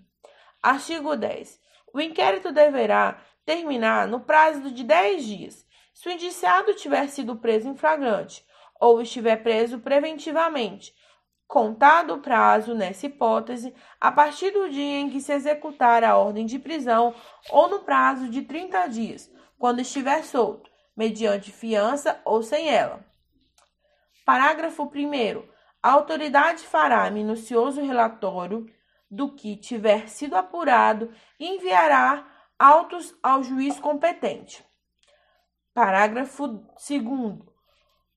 Artigo 0.63 1.17
10. 1.17 1.61
O 1.93 2.01
inquérito 2.01 2.53
deverá 2.53 3.21
terminar 3.45 4.07
no 4.07 4.21
prazo 4.21 4.71
de 4.71 4.85
10 4.85 5.25
dias, 5.25 5.67
se 5.93 6.09
o 6.09 6.13
indiciado 6.13 6.73
tiver 6.75 7.09
sido 7.09 7.37
preso 7.37 7.69
em 7.69 7.77
flagrante 7.77 8.45
ou 8.81 9.03
estiver 9.03 9.43
preso 9.43 9.81
preventivamente, 9.81 10.95
contado 11.47 12.15
o 12.15 12.21
prazo 12.21 12.75
nessa 12.75 13.07
hipótese 13.07 13.75
a 14.01 14.13
partir 14.13 14.53
do 14.53 14.71
dia 14.71 15.01
em 15.01 15.11
que 15.11 15.21
se 15.21 15.33
executar 15.33 16.05
a 16.05 16.17
ordem 16.17 16.47
de 16.47 16.59
prisão 16.59 17.15
ou 17.51 17.69
no 17.69 17.81
prazo 17.81 18.29
de 18.29 18.43
30 18.43 18.87
dias, 18.87 19.31
quando 19.59 19.81
estiver 19.81 20.23
solto, 20.25 20.71
mediante 20.97 21.51
fiança 21.51 22.21
ou 22.25 22.43
sem 22.43 22.71
ela. 22.71 23.05
Parágrafo 24.25 24.85
1. 24.85 25.49
A 25.83 25.91
autoridade 25.93 26.67
fará 26.67 27.11
minucioso 27.11 27.83
relatório 27.83 28.67
do 29.11 29.35
que 29.35 29.57
tiver 29.57 30.09
sido 30.09 30.37
apurado 30.37 31.13
e 31.39 31.49
enviará 31.49 32.27
autos 32.59 33.15
ao 33.23 33.43
juiz 33.43 33.81
competente. 33.81 34.65
Parágrafo 35.73 36.47
2. 36.47 37.51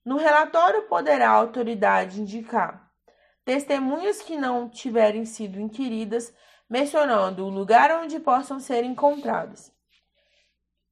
No 0.05 0.17
relatório 0.17 0.83
poderá 0.83 1.29
a 1.29 1.33
autoridade 1.33 2.21
indicar 2.21 2.83
testemunhas 3.45 4.21
que 4.21 4.37
não 4.37 4.69
tiverem 4.69 5.25
sido 5.25 5.59
inquiridas, 5.59 6.33
mencionando 6.69 7.45
o 7.45 7.49
lugar 7.49 7.91
onde 7.91 8.19
possam 8.19 8.59
ser 8.59 8.83
encontradas. 8.83 9.71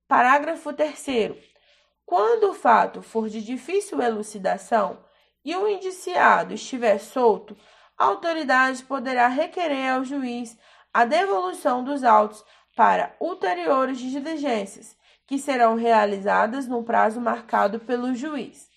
Parágrafo 0.08 0.74
3. 0.74 1.51
Quando 2.12 2.50
o 2.50 2.54
fato 2.54 3.02
for 3.02 3.30
de 3.30 3.42
difícil 3.42 4.02
elucidação 4.02 5.02
e 5.46 5.56
o 5.56 5.66
indiciado 5.66 6.54
estiver 6.54 7.00
solto, 7.00 7.56
a 7.98 8.04
autoridade 8.04 8.84
poderá 8.84 9.30
requerer 9.30 9.94
ao 9.94 10.04
juiz 10.04 10.58
a 10.94 11.06
devolução 11.06 11.86
dos 11.86 12.04
autos 12.04 12.44
para 12.76 13.16
ulteriores 13.18 13.98
diligências, 13.98 14.94
que 15.26 15.40
serão 15.40 15.76
realizadas 15.76 16.68
no 16.68 16.84
prazo 16.84 17.22
marcado 17.22 17.80
pelo 17.80 18.14
juiz. 18.14 18.70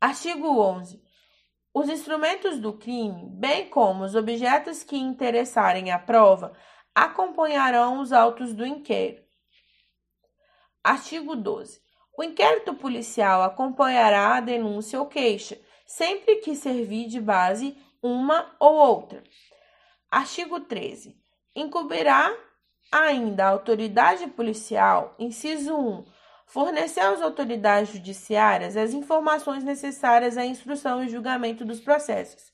Artigo 0.00 0.58
11. 0.58 1.04
Os 1.74 1.90
instrumentos 1.90 2.58
do 2.58 2.72
crime, 2.72 3.28
bem 3.32 3.68
como 3.68 4.02
os 4.02 4.14
objetos 4.14 4.82
que 4.82 4.96
interessarem 4.96 5.92
a 5.92 5.98
prova, 5.98 6.54
acompanharão 6.94 8.00
os 8.00 8.14
autos 8.14 8.54
do 8.54 8.64
inquérito. 8.64 9.25
Artigo 10.86 11.34
12. 11.34 11.80
O 12.16 12.22
inquérito 12.22 12.72
policial 12.72 13.42
acompanhará 13.42 14.36
a 14.36 14.40
denúncia 14.40 15.00
ou 15.00 15.06
queixa, 15.06 15.58
sempre 15.84 16.36
que 16.36 16.54
servir 16.54 17.08
de 17.08 17.20
base 17.20 17.76
uma 18.00 18.54
ou 18.60 18.72
outra. 18.72 19.20
Artigo 20.08 20.60
13. 20.60 21.16
Incumbirá 21.56 22.32
ainda 22.92 23.46
a 23.46 23.48
autoridade 23.48 24.28
policial, 24.28 25.16
inciso 25.18 25.76
1, 25.76 26.04
fornecer 26.46 27.00
às 27.00 27.20
autoridades 27.20 27.92
judiciárias 27.92 28.76
as 28.76 28.92
informações 28.92 29.64
necessárias 29.64 30.38
à 30.38 30.46
instrução 30.46 31.02
e 31.02 31.08
julgamento 31.08 31.64
dos 31.64 31.80
processos. 31.80 32.52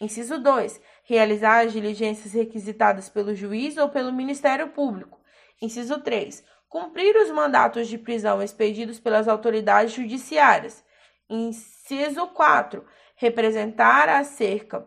Inciso 0.00 0.38
2. 0.38 0.80
Realizar 1.04 1.66
as 1.66 1.74
diligências 1.74 2.32
requisitadas 2.32 3.10
pelo 3.10 3.34
juiz 3.34 3.76
ou 3.76 3.90
pelo 3.90 4.14
Ministério 4.14 4.68
Público. 4.68 5.20
Inciso 5.60 6.00
3. 6.00 6.42
Cumprir 6.68 7.16
os 7.16 7.30
mandatos 7.30 7.88
de 7.88 7.96
prisão 7.96 8.42
expedidos 8.42 8.98
pelas 8.98 9.28
autoridades 9.28 9.92
judiciárias. 9.92 10.84
Inciso 11.28 12.26
4. 12.28 12.84
Representar 13.16 14.08
acerca 14.08 14.86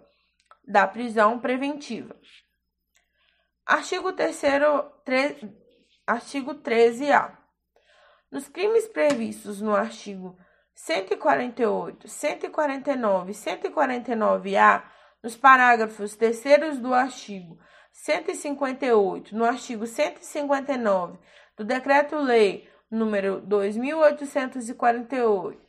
da 0.67 0.88
prisão 0.88 1.39
preventiva. 1.39 2.15
Artigo 3.65 4.13
3 4.13 4.41
artigo 6.05 6.55
13A. 6.55 7.38
Nos 8.31 8.48
crimes 8.48 8.88
previstos 8.88 9.62
no 9.62 9.75
artigo 9.75 10.38
148, 10.75 12.07
149 12.07 13.31
e 13.31 13.36
149A, 13.36 14.83
nos 15.21 15.36
parágrafos 15.36 16.15
terceiros 16.15 16.79
do 16.79 16.93
artigo 16.93 17.59
158, 17.91 19.36
no 19.36 19.43
artigo 19.43 19.86
159 19.86 21.19
do 21.60 21.66
Decreto-Lei 21.66 22.68
número 22.89 23.42
2848, 23.42 25.62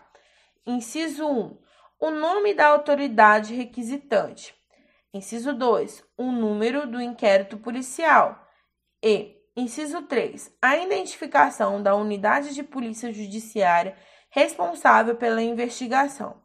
inciso 0.64 1.26
1, 1.26 1.58
o 2.00 2.10
nome 2.10 2.54
da 2.54 2.68
autoridade 2.68 3.54
requisitante. 3.54 4.54
Inciso 5.12 5.52
2, 5.52 6.04
o 6.16 6.30
número 6.30 6.86
do 6.86 7.00
inquérito 7.00 7.58
policial. 7.58 8.46
E, 9.02 9.35
inciso 9.56 10.02
3, 10.02 10.54
a 10.60 10.76
identificação 10.76 11.82
da 11.82 11.94
unidade 11.94 12.54
de 12.54 12.62
polícia 12.62 13.10
judiciária 13.10 13.96
responsável 14.28 15.16
pela 15.16 15.42
investigação. 15.42 16.42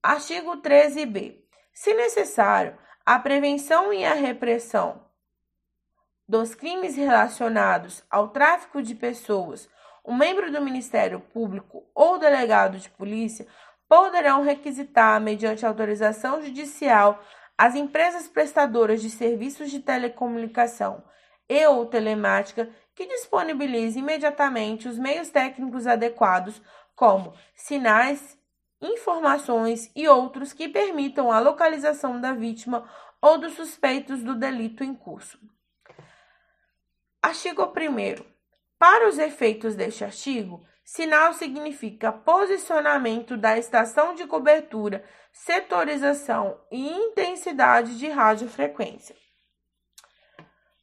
Artigo 0.00 0.58
13b. 0.62 1.40
Se 1.74 1.92
necessário, 1.94 2.78
a 3.04 3.18
prevenção 3.18 3.92
e 3.92 4.04
a 4.04 4.14
repressão 4.14 5.04
dos 6.28 6.54
crimes 6.54 6.94
relacionados 6.94 8.04
ao 8.08 8.28
tráfico 8.28 8.80
de 8.80 8.94
pessoas, 8.94 9.68
o 10.04 10.14
membro 10.14 10.52
do 10.52 10.62
Ministério 10.62 11.18
Público 11.18 11.84
ou 11.92 12.18
delegado 12.18 12.78
de 12.78 12.88
polícia 12.88 13.46
poderão 13.88 14.42
requisitar, 14.42 15.20
mediante 15.20 15.66
autorização 15.66 16.40
judicial, 16.40 17.22
as 17.58 17.74
empresas 17.74 18.28
prestadoras 18.28 19.02
de 19.02 19.10
serviços 19.10 19.70
de 19.70 19.80
telecomunicação 19.80 21.02
e 21.48 21.66
ou 21.66 21.86
telemática 21.86 22.70
que 22.94 23.06
disponibilizem 23.06 24.02
imediatamente 24.02 24.88
os 24.88 24.98
meios 24.98 25.30
técnicos 25.30 25.86
adequados, 25.86 26.60
como 26.94 27.34
sinais 27.54 28.38
informações 28.80 29.90
e 29.94 30.08
outros 30.08 30.52
que 30.52 30.68
permitam 30.68 31.30
a 31.30 31.38
localização 31.38 32.20
da 32.20 32.32
vítima 32.32 32.88
ou 33.20 33.38
dos 33.38 33.54
suspeitos 33.54 34.22
do 34.22 34.34
delito 34.34 34.82
em 34.82 34.94
curso. 34.94 35.38
Artigo 37.22 37.62
1. 37.62 38.24
Para 38.78 39.08
os 39.08 39.16
efeitos 39.16 39.76
deste 39.76 40.04
artigo, 40.04 40.66
sinal 40.84 41.32
significa 41.32 42.10
posicionamento 42.10 43.36
da 43.36 43.56
estação 43.56 44.14
de 44.14 44.26
cobertura, 44.26 45.04
setorização 45.32 46.60
e 46.70 46.90
intensidade 46.90 47.96
de 47.96 48.08
radiofrequência. 48.08 49.21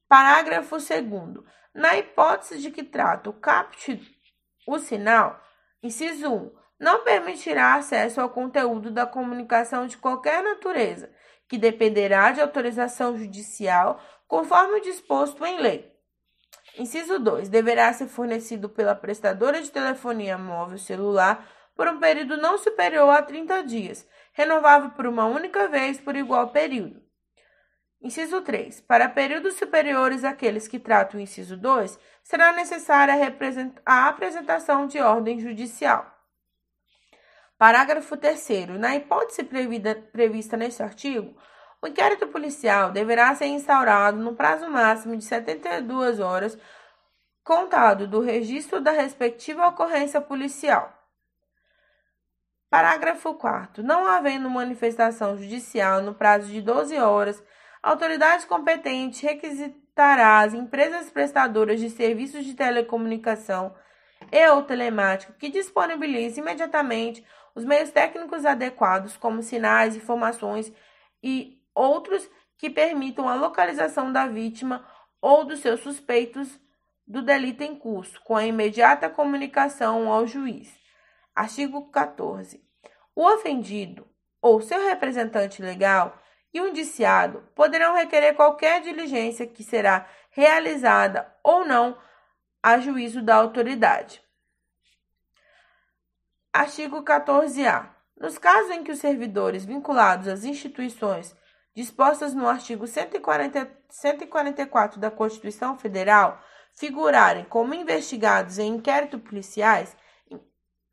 Parágrafo 0.09 0.77
2. 0.77 1.45
Na 1.71 1.95
hipótese 1.95 2.59
de 2.59 2.71
que 2.71 2.83
trata 2.83 3.29
o 3.29 3.35
o 4.65 4.79
sinal, 4.79 5.39
inciso 5.83 6.33
1, 6.33 6.51
não 6.79 7.03
permitirá 7.03 7.75
acesso 7.75 8.19
ao 8.19 8.31
conteúdo 8.31 8.89
da 8.89 9.05
comunicação 9.05 9.85
de 9.85 9.97
qualquer 9.97 10.41
natureza, 10.41 11.11
que 11.47 11.59
dependerá 11.59 12.31
de 12.31 12.41
autorização 12.41 13.15
judicial, 13.19 14.01
conforme 14.27 14.81
disposto 14.81 15.45
em 15.45 15.59
lei. 15.59 15.95
Inciso 16.75 17.19
2. 17.19 17.47
Deverá 17.47 17.93
ser 17.93 18.07
fornecido 18.07 18.67
pela 18.67 18.95
prestadora 18.95 19.61
de 19.61 19.69
telefonia 19.69 20.39
móvel 20.39 20.79
celular 20.79 21.47
por 21.75 21.87
um 21.87 21.99
período 21.99 22.35
não 22.35 22.57
superior 22.57 23.11
a 23.11 23.21
30 23.21 23.63
dias, 23.63 24.07
renovável 24.33 24.89
por 24.89 25.05
uma 25.05 25.25
única 25.25 25.67
vez 25.67 25.99
por 25.99 26.15
igual 26.15 26.49
período. 26.49 27.08
Inciso 28.01 28.41
3. 28.41 28.81
Para 28.81 29.09
períodos 29.09 29.55
superiores 29.55 30.23
àqueles 30.23 30.67
que 30.67 30.79
trata 30.79 31.17
o 31.17 31.19
inciso 31.19 31.57
2, 31.57 31.99
será 32.23 32.53
necessária 32.53 33.13
a 33.85 34.07
apresentação 34.07 34.88
de 34.88 34.99
ordem 34.99 35.39
judicial. 35.39 36.09
Parágrafo 37.57 38.15
3. 38.15 38.69
Na 38.79 38.95
hipótese 38.95 39.43
prevista 39.43 40.55
neste 40.55 40.81
artigo, 40.81 41.35
o 41.81 41.88
inquérito 41.88 42.27
policial 42.27 42.91
deverá 42.91 43.35
ser 43.35 43.47
instaurado 43.47 44.17
no 44.17 44.33
prazo 44.33 44.69
máximo 44.69 45.17
de 45.17 45.25
72 45.25 46.21
horas, 46.21 46.57
contado 47.43 48.07
do 48.07 48.21
registro 48.21 48.79
da 48.79 48.91
respectiva 48.91 49.67
ocorrência 49.67 50.21
policial. 50.21 50.93
Parágrafo 52.69 53.33
4. 53.33 53.83
Não 53.83 54.07
havendo 54.07 54.49
manifestação 54.49 55.35
judicial 55.38 56.01
no 56.01 56.13
prazo 56.13 56.47
de 56.47 56.62
12 56.62 56.97
horas, 56.97 57.43
a 57.81 57.91
autoridade 57.91 58.45
competente 58.45 59.25
requisitará 59.25 60.39
as 60.39 60.53
empresas 60.53 61.09
prestadoras 61.09 61.79
de 61.79 61.89
serviços 61.89 62.45
de 62.45 62.53
telecomunicação 62.53 63.73
e 64.31 64.47
ou 64.49 64.63
telemática 64.63 65.33
que 65.39 65.49
disponibilizem 65.49 66.43
imediatamente 66.43 67.25
os 67.55 67.65
meios 67.65 67.89
técnicos 67.89 68.45
adequados, 68.45 69.17
como 69.17 69.41
sinais, 69.41 69.95
informações 69.95 70.71
e 71.23 71.57
outros 71.73 72.29
que 72.57 72.69
permitam 72.69 73.27
a 73.27 73.35
localização 73.35 74.11
da 74.11 74.27
vítima 74.27 74.85
ou 75.21 75.45
dos 75.45 75.59
seus 75.59 75.79
suspeitos 75.79 76.59
do 77.07 77.21
delito 77.21 77.63
em 77.63 77.75
curso, 77.75 78.21
com 78.23 78.35
a 78.35 78.45
imediata 78.45 79.09
comunicação 79.09 80.11
ao 80.11 80.27
juiz. 80.27 80.71
Artigo 81.33 81.89
14. 81.89 82.63
O 83.15 83.25
ofendido 83.25 84.07
ou 84.41 84.61
seu 84.61 84.79
representante 84.87 85.61
legal 85.61 86.17
e 86.53 86.59
o 86.62 86.67
indiciado 86.67 87.43
poderão 87.55 87.95
requerer 87.95 88.35
qualquer 88.35 88.81
diligência 88.81 89.45
que 89.45 89.63
será 89.63 90.07
realizada 90.31 91.31
ou 91.43 91.65
não 91.65 91.97
a 92.62 92.79
juízo 92.79 93.21
da 93.21 93.35
autoridade. 93.35 94.21
Artigo 96.51 97.03
14-A. 97.03 97.95
Nos 98.17 98.38
casos 98.38 98.71
em 98.71 98.83
que 98.83 98.91
os 98.91 98.99
servidores 98.99 99.63
vinculados 99.63 100.27
às 100.27 100.43
instituições 100.43 101.35
dispostas 101.75 102.33
no 102.33 102.47
artigo 102.47 102.85
140, 102.85 103.69
144 103.89 104.99
da 104.99 105.09
Constituição 105.09 105.77
Federal 105.77 106.43
figurarem 106.73 107.45
como 107.45 107.73
investigados 107.73 108.59
em 108.59 108.75
inquéritos 108.75 109.21
policiais, 109.21 109.95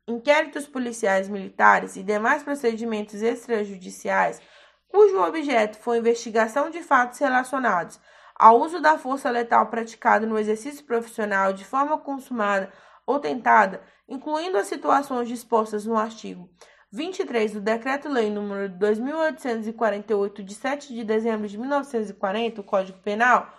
inquéritos 0.07 0.67
policiais 0.67 1.27
militares 1.27 1.97
e 1.97 2.03
demais 2.03 2.43
procedimentos 2.43 3.21
extrajudiciais, 3.21 4.41
cujo 4.87 5.21
objeto 5.21 5.77
for 5.77 5.95
investigação 5.95 6.69
de 6.69 6.81
fatos 6.81 7.19
relacionados 7.19 7.99
ao 8.35 8.59
uso 8.59 8.79
da 8.79 8.97
força 8.97 9.29
letal 9.29 9.67
praticado 9.67 10.27
no 10.27 10.37
exercício 10.37 10.85
profissional 10.85 11.53
de 11.53 11.65
forma 11.65 11.97
consumada 11.97 12.71
ou 13.05 13.19
tentada, 13.19 13.81
incluindo 14.07 14.57
as 14.57 14.67
situações 14.67 15.27
dispostas 15.27 15.85
no 15.85 15.97
artigo 15.97 16.49
23 16.91 17.53
do 17.53 17.61
Decreto-Lei 17.61 18.29
nº 18.29 18.69
2848 18.69 20.43
de 20.43 20.55
7 20.55 20.93
de 20.93 21.03
dezembro 21.03 21.47
de 21.47 21.57
1940, 21.57 22.61
o 22.61 22.63
Código 22.63 22.99
Penal, 22.99 23.53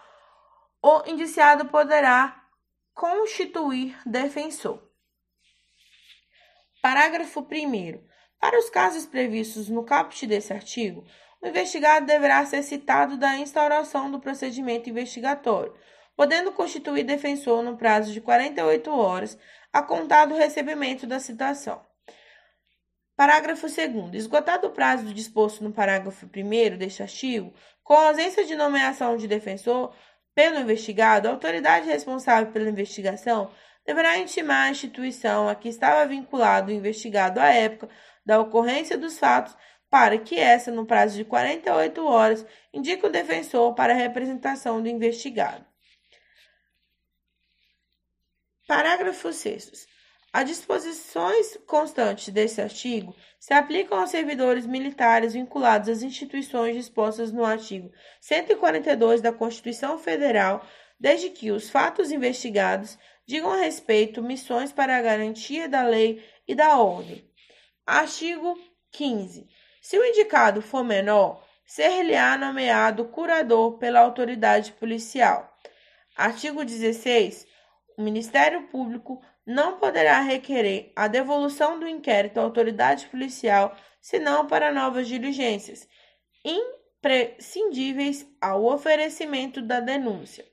o 0.82 1.02
indiciado 1.06 1.66
poderá 1.66 2.42
constituir 2.94 3.96
defensor. 4.06 4.82
Parágrafo 6.80 7.40
1. 7.40 8.08
Para 8.40 8.58
os 8.58 8.70
casos 8.70 9.04
previstos 9.04 9.68
no 9.68 9.84
caput 9.84 10.26
desse 10.26 10.52
artigo, 10.52 11.04
o 11.40 11.48
investigado 11.48 12.06
deverá 12.06 12.44
ser 12.46 12.62
citado 12.62 13.16
da 13.16 13.36
instauração 13.36 14.10
do 14.10 14.20
procedimento 14.20 14.88
investigatório, 14.88 15.74
podendo 16.16 16.52
constituir 16.52 17.04
defensor 17.04 17.62
no 17.62 17.76
prazo 17.76 18.12
de 18.12 18.20
48 18.20 18.90
horas 18.90 19.38
a 19.72 19.82
contar 19.82 20.26
do 20.26 20.34
recebimento 20.34 21.06
da 21.06 21.20
citação. 21.20 21.84
Parágrafo 23.16 23.66
2. 23.66 24.14
Esgotado 24.14 24.68
o 24.68 24.70
prazo 24.70 25.12
disposto 25.12 25.64
no 25.64 25.72
parágrafo 25.72 26.26
1 26.26 26.78
deste 26.78 27.02
artigo, 27.02 27.52
com 27.82 27.94
ausência 27.94 28.44
de 28.44 28.54
nomeação 28.54 29.16
de 29.16 29.26
defensor 29.26 29.92
pelo 30.34 30.60
investigado, 30.60 31.26
a 31.26 31.32
autoridade 31.32 31.88
responsável 31.88 32.52
pela 32.52 32.68
investigação 32.68 33.50
deverá 33.88 34.18
intimar 34.18 34.66
a 34.66 34.70
instituição 34.70 35.48
a 35.48 35.54
que 35.54 35.66
estava 35.66 36.06
vinculado 36.06 36.70
o 36.70 36.74
investigado 36.74 37.40
à 37.40 37.46
época 37.46 37.88
da 38.22 38.38
ocorrência 38.38 38.98
dos 38.98 39.18
fatos 39.18 39.56
para 39.88 40.18
que 40.18 40.38
essa, 40.38 40.70
no 40.70 40.84
prazo 40.84 41.16
de 41.16 41.24
48 41.24 42.04
horas, 42.04 42.44
indique 42.70 43.06
o 43.06 43.10
defensor 43.10 43.74
para 43.74 43.94
a 43.94 43.96
representação 43.96 44.82
do 44.82 44.90
investigado. 44.90 45.64
Parágrafo 48.66 49.32
6. 49.32 49.86
As 50.34 50.44
disposições 50.44 51.56
constantes 51.66 52.28
desse 52.28 52.60
artigo 52.60 53.16
se 53.40 53.54
aplicam 53.54 53.98
aos 53.98 54.10
servidores 54.10 54.66
militares 54.66 55.32
vinculados 55.32 55.88
às 55.88 56.02
instituições 56.02 56.76
dispostas 56.76 57.32
no 57.32 57.42
artigo 57.42 57.90
142 58.20 59.22
da 59.22 59.32
Constituição 59.32 59.98
Federal, 59.98 60.62
desde 61.00 61.30
que 61.30 61.50
os 61.50 61.70
fatos 61.70 62.12
investigados 62.12 62.98
digam 63.28 63.60
respeito 63.60 64.22
missões 64.22 64.72
para 64.72 64.96
a 64.96 65.02
garantia 65.02 65.68
da 65.68 65.82
lei 65.82 66.24
e 66.48 66.54
da 66.54 66.78
ordem. 66.78 67.30
Artigo 67.86 68.58
15. 68.90 69.46
Se 69.82 69.98
o 69.98 70.04
indicado 70.04 70.62
for 70.62 70.82
menor, 70.82 71.46
ser-lhe-á 71.66 72.38
nomeado 72.38 73.04
curador 73.04 73.76
pela 73.76 74.00
autoridade 74.00 74.72
policial. 74.72 75.54
Artigo 76.16 76.64
16. 76.64 77.46
O 77.98 78.02
Ministério 78.02 78.62
Público 78.68 79.22
não 79.44 79.78
poderá 79.78 80.22
requerer 80.22 80.90
a 80.96 81.06
devolução 81.06 81.78
do 81.78 81.86
inquérito 81.86 82.40
à 82.40 82.42
autoridade 82.42 83.08
policial, 83.08 83.76
senão 84.00 84.46
para 84.46 84.72
novas 84.72 85.06
diligências, 85.06 85.86
imprescindíveis 86.42 88.26
ao 88.40 88.64
oferecimento 88.64 89.60
da 89.60 89.80
denúncia. 89.80 90.46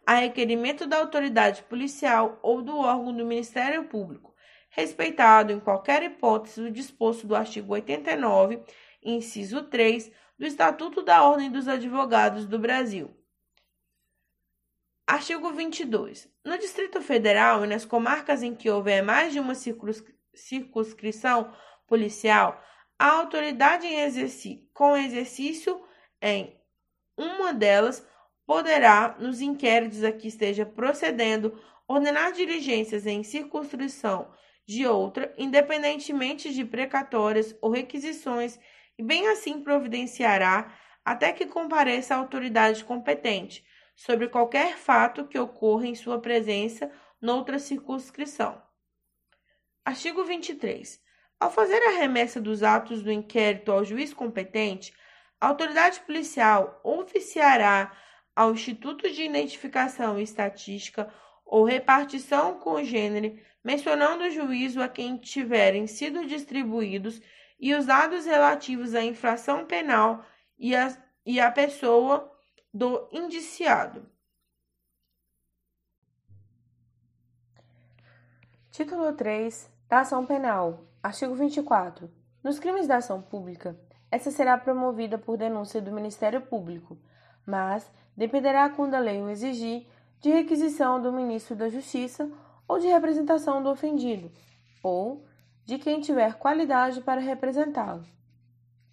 a 0.05 0.15
requerimento 0.15 0.85
da 0.85 0.97
autoridade 0.97 1.63
policial 1.63 2.37
ou 2.41 2.61
do 2.61 2.77
órgão 2.77 3.15
do 3.15 3.25
Ministério 3.25 3.85
Público, 3.85 4.35
respeitado 4.69 5.53
em 5.53 5.61
qualquer 5.61 6.03
hipótese 6.03 6.61
o 6.61 6.71
disposto 6.71 7.25
do 7.25 7.35
artigo 7.35 7.73
89, 7.73 8.61
inciso 9.01 9.63
3, 9.63 10.11
do 10.37 10.45
Estatuto 10.45 11.01
da 11.01 11.23
Ordem 11.23 11.49
dos 11.49 11.69
Advogados 11.69 12.45
do 12.45 12.59
Brasil. 12.59 13.15
Artigo 15.05 15.51
22. 15.51 16.29
No 16.45 16.57
Distrito 16.57 17.01
Federal 17.01 17.65
e 17.65 17.67
nas 17.67 17.83
comarcas 17.83 18.41
em 18.41 18.55
que 18.55 18.69
houver 18.69 19.03
mais 19.03 19.33
de 19.33 19.39
uma 19.39 19.53
circunscrição 20.33 21.53
policial, 21.85 22.63
a 22.97 23.09
autoridade 23.11 23.85
em 23.85 23.99
exercício, 23.99 24.65
com 24.73 24.95
exercício 24.95 25.83
em 26.21 26.57
uma 27.17 27.53
delas 27.53 28.07
poderá, 28.45 29.17
nos 29.19 29.41
inquéritos 29.41 30.05
a 30.05 30.11
que 30.11 30.29
esteja 30.29 30.65
procedendo, 30.65 31.61
ordenar 31.85 32.31
diligências 32.31 33.05
em 33.05 33.23
circunscrição 33.23 34.33
de 34.65 34.87
outra, 34.87 35.33
independentemente 35.37 36.53
de 36.53 36.63
precatórias 36.63 37.53
ou 37.61 37.71
requisições, 37.71 38.57
e 38.97 39.03
bem 39.03 39.27
assim 39.27 39.61
providenciará 39.61 40.73
até 41.03 41.33
que 41.33 41.45
compareça 41.45 42.15
a 42.15 42.19
autoridade 42.19 42.85
competente, 42.85 43.65
sobre 43.95 44.27
qualquer 44.27 44.77
fato 44.77 45.27
que 45.27 45.37
ocorra 45.37 45.87
em 45.87 45.95
sua 45.95 46.19
presença 46.19 46.91
noutra 47.21 47.59
circunscrição. 47.59 48.61
Artigo 49.85 50.23
23. 50.23 51.01
Ao 51.39 51.51
fazer 51.51 51.81
a 51.83 51.97
remessa 51.99 52.39
dos 52.39 52.63
atos 52.63 53.01
do 53.01 53.11
inquérito 53.11 53.71
ao 53.71 53.83
juiz 53.83 54.13
competente, 54.13 54.93
a 55.39 55.47
autoridade 55.47 55.99
policial 56.01 56.79
oficiará 56.83 57.91
ao 58.35 58.53
Instituto 58.53 59.11
de 59.11 59.23
Identificação 59.23 60.17
e 60.17 60.23
Estatística 60.23 61.13
ou 61.45 61.65
Repartição 61.65 62.57
congênere, 62.59 63.43
mencionando 63.63 64.23
o 64.23 64.29
juízo 64.29 64.81
a 64.81 64.87
quem 64.87 65.17
tiverem 65.17 65.85
sido 65.85 66.25
distribuídos 66.25 67.21
e 67.59 67.73
os 67.73 67.85
dados 67.85 68.25
relativos 68.25 68.95
à 68.95 69.03
infração 69.03 69.65
penal 69.65 70.25
e 70.57 70.75
a, 70.75 70.97
e 71.25 71.39
a 71.39 71.51
pessoa 71.51 72.32
do 72.73 73.07
indiciado. 73.11 74.03
Título 78.71 79.13
3 79.13 79.69
da 79.87 79.99
Ação 79.99 80.25
Penal. 80.25 80.83
Artigo 81.03 81.35
24. 81.35 82.09
Nos 82.43 82.57
crimes 82.57 82.87
da 82.87 82.97
ação 82.97 83.21
pública, 83.21 83.79
essa 84.09 84.31
será 84.31 84.57
promovida 84.57 85.19
por 85.19 85.37
denúncia 85.37 85.79
do 85.79 85.91
Ministério 85.91 86.41
Público, 86.41 86.97
mas 87.45 87.91
dependerá, 88.17 88.67
quando 88.69 88.95
a 88.95 88.99
lei 88.99 89.21
o 89.21 89.29
exigir, 89.29 89.85
de 90.19 90.31
requisição 90.31 90.99
do 90.99 91.11
Ministro 91.11 91.55
da 91.55 91.69
Justiça 91.69 92.31
ou 92.67 92.79
de 92.79 92.87
representação 92.87 93.61
do 93.61 93.69
ofendido, 93.69 94.31
ou 94.81 95.27
de 95.63 95.77
quem 95.77 96.01
tiver 96.01 96.35
qualidade 96.39 97.01
para 97.01 97.21
representá-lo. 97.21 98.03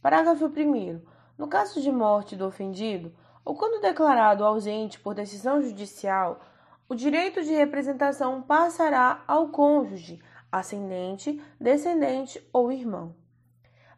Parágrafo 0.02 0.46
1. 0.46 1.00
No 1.38 1.48
caso 1.48 1.80
de 1.80 1.90
morte 1.90 2.36
do 2.36 2.46
ofendido, 2.46 3.14
ou 3.44 3.54
quando 3.54 3.80
declarado 3.80 4.44
ausente 4.44 4.98
por 4.98 5.14
decisão 5.14 5.62
judicial, 5.62 6.40
o 6.88 6.94
direito 6.94 7.42
de 7.42 7.52
representação 7.52 8.42
passará 8.42 9.22
ao 9.26 9.48
cônjuge, 9.48 10.22
ascendente, 10.50 11.42
descendente 11.60 12.44
ou 12.52 12.72
irmão. 12.72 13.14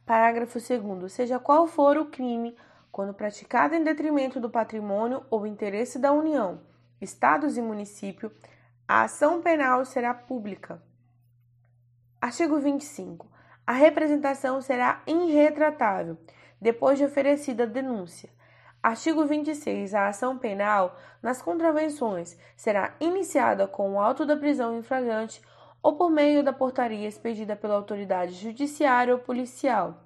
Parágrafo 0.05 0.59
2. 0.59 1.13
Seja 1.13 1.39
qual 1.39 1.67
for 1.67 1.97
o 1.97 2.07
crime, 2.07 2.57
quando 2.91 3.15
praticado 3.15 3.75
em 3.75 3.83
detrimento 3.83 4.39
do 4.39 4.51
patrimônio 4.51 5.25
ou 5.31 5.47
interesse 5.47 5.99
da 5.99 6.13
União, 6.13 6.61
Estados 7.01 7.57
e 7.57 7.63
município, 7.63 8.31
a 8.87 9.03
ação 9.03 9.43
penal 9.43 9.85
será 9.85 10.15
pública. 10.15 10.81
Artigo 12.21 12.61
25. 12.61 13.27
A 13.67 13.73
representação 13.73 14.63
será 14.63 15.03
irretratável, 15.05 16.17
depois 16.61 16.99
de 16.99 17.05
oferecida 17.05 17.65
a 17.65 17.67
denúncia. 17.67 18.31
Artigo 18.83 19.25
26. 19.25 19.95
A 19.95 20.09
ação 20.09 20.37
penal 20.37 20.97
nas 21.23 21.41
contravenções 21.41 22.37
será 22.57 22.97
iniciada 22.99 23.69
com 23.69 23.93
o 23.93 24.01
auto 24.01 24.27
da 24.27 24.37
prisão 24.37 24.77
em 24.77 24.83
flagrante 24.83 25.41
ou 25.81 25.93
por 25.93 26.11
meio 26.11 26.43
da 26.43 26.53
portaria 26.53 27.07
expedida 27.07 27.55
pela 27.55 27.77
autoridade 27.77 28.33
judiciária 28.33 29.15
ou 29.15 29.21
policial. 29.21 30.03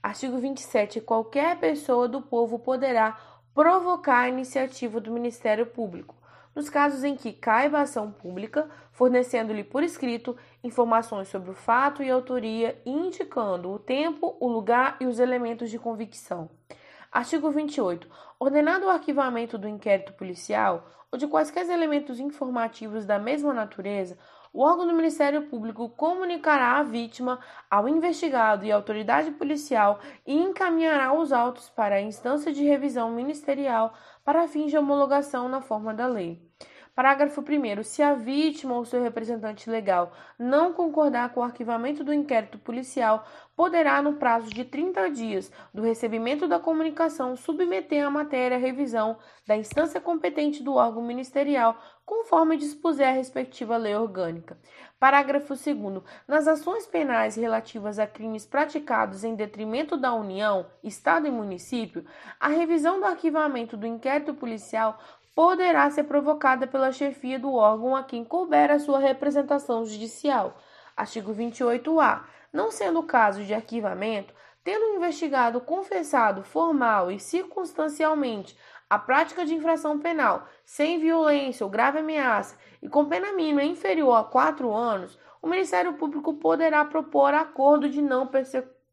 Artigo 0.00 0.38
27. 0.38 1.00
Qualquer 1.00 1.58
pessoa 1.58 2.06
do 2.06 2.22
povo 2.22 2.60
poderá 2.60 3.18
provocar 3.52 4.20
a 4.20 4.28
iniciativa 4.28 5.00
do 5.00 5.10
Ministério 5.10 5.66
Público, 5.66 6.14
nos 6.54 6.70
casos 6.70 7.02
em 7.02 7.16
que 7.16 7.32
caiba 7.32 7.78
a 7.78 7.82
ação 7.82 8.12
pública, 8.12 8.70
fornecendo-lhe 8.92 9.64
por 9.64 9.82
escrito 9.82 10.36
informações 10.62 11.26
sobre 11.26 11.50
o 11.50 11.54
fato 11.54 12.00
e 12.00 12.08
autoria 12.08 12.80
e 12.86 12.90
indicando 12.92 13.72
o 13.72 13.78
tempo, 13.80 14.36
o 14.38 14.46
lugar 14.46 14.96
e 15.00 15.06
os 15.06 15.18
elementos 15.18 15.68
de 15.68 15.80
convicção. 15.80 16.48
Artigo 17.12 17.50
28. 17.50 18.06
Ordenado 18.38 18.86
o 18.86 18.88
arquivamento 18.88 19.58
do 19.58 19.66
inquérito 19.66 20.12
policial 20.12 20.86
ou 21.10 21.18
de 21.18 21.26
quaisquer 21.26 21.68
elementos 21.68 22.20
informativos 22.20 23.04
da 23.04 23.18
mesma 23.18 23.52
natureza, 23.52 24.16
o 24.52 24.62
órgão 24.62 24.86
do 24.86 24.94
Ministério 24.94 25.42
Público 25.48 25.88
comunicará 25.88 26.78
a 26.78 26.84
vítima 26.84 27.40
ao 27.68 27.88
investigado 27.88 28.64
e 28.64 28.70
à 28.70 28.76
autoridade 28.76 29.32
policial 29.32 29.98
e 30.24 30.36
encaminhará 30.36 31.12
os 31.12 31.32
autos 31.32 31.68
para 31.68 31.96
a 31.96 32.00
instância 32.00 32.52
de 32.52 32.62
revisão 32.62 33.10
ministerial 33.10 33.92
para 34.24 34.46
fins 34.46 34.70
de 34.70 34.78
homologação 34.78 35.48
na 35.48 35.60
forma 35.60 35.92
da 35.92 36.06
lei. 36.06 36.40
Parágrafo 37.00 37.40
1. 37.40 37.82
Se 37.82 38.02
a 38.02 38.12
vítima 38.12 38.74
ou 38.74 38.84
seu 38.84 39.02
representante 39.02 39.70
legal 39.70 40.12
não 40.38 40.74
concordar 40.74 41.32
com 41.32 41.40
o 41.40 41.42
arquivamento 41.42 42.04
do 42.04 42.12
inquérito 42.12 42.58
policial, 42.58 43.26
poderá, 43.56 44.02
no 44.02 44.16
prazo 44.16 44.50
de 44.50 44.66
30 44.66 45.08
dias 45.08 45.50
do 45.72 45.80
recebimento 45.80 46.46
da 46.46 46.58
comunicação, 46.58 47.36
submeter 47.36 48.06
a 48.06 48.10
matéria 48.10 48.58
à 48.58 48.60
revisão 48.60 49.16
da 49.46 49.56
instância 49.56 49.98
competente 49.98 50.62
do 50.62 50.74
órgão 50.74 51.02
ministerial, 51.02 51.74
conforme 52.04 52.56
dispuser 52.58 53.08
a 53.08 53.12
respectiva 53.12 53.78
lei 53.78 53.94
orgânica. 53.94 54.58
Parágrafo 54.98 55.54
2. 55.54 56.02
Nas 56.28 56.46
ações 56.46 56.86
penais 56.86 57.34
relativas 57.36 57.98
a 57.98 58.06
crimes 58.06 58.44
praticados 58.44 59.24
em 59.24 59.34
detrimento 59.34 59.96
da 59.96 60.12
União, 60.12 60.66
Estado 60.84 61.26
e 61.26 61.30
município, 61.30 62.04
a 62.38 62.48
revisão 62.48 62.98
do 62.98 63.06
arquivamento 63.06 63.76
do 63.76 63.86
inquérito 63.86 64.34
policial 64.34 64.98
poderá 65.34 65.90
ser 65.90 66.04
provocada 66.04 66.66
pela 66.66 66.92
chefia 66.92 67.38
do 67.38 67.54
órgão 67.54 67.96
a 67.96 68.02
quem 68.02 68.24
couber 68.24 68.70
a 68.70 68.78
sua 68.78 68.98
representação 68.98 69.84
judicial. 69.84 70.58
Artigo 70.96 71.34
28-A. 71.34 72.24
Não 72.52 72.70
sendo 72.70 73.02
caso 73.02 73.44
de 73.44 73.54
arquivamento, 73.54 74.34
tendo 74.62 74.96
investigado 74.96 75.60
confessado 75.60 76.42
formal 76.42 77.10
e 77.10 77.18
circunstancialmente 77.18 78.56
a 78.88 78.98
prática 78.98 79.46
de 79.46 79.54
infração 79.54 79.98
penal 80.00 80.48
sem 80.64 80.98
violência 80.98 81.64
ou 81.64 81.70
grave 81.70 82.00
ameaça 82.00 82.58
e 82.82 82.88
com 82.88 83.04
pena 83.04 83.32
mínima 83.32 83.62
inferior 83.62 84.16
a 84.16 84.24
quatro 84.24 84.72
anos, 84.72 85.16
o 85.40 85.46
Ministério 85.46 85.94
Público 85.94 86.34
poderá 86.34 86.84
propor 86.84 87.32
acordo 87.32 87.88
de 87.88 88.02
não 88.02 88.28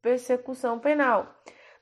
persecução 0.02 0.80
penal, 0.80 1.36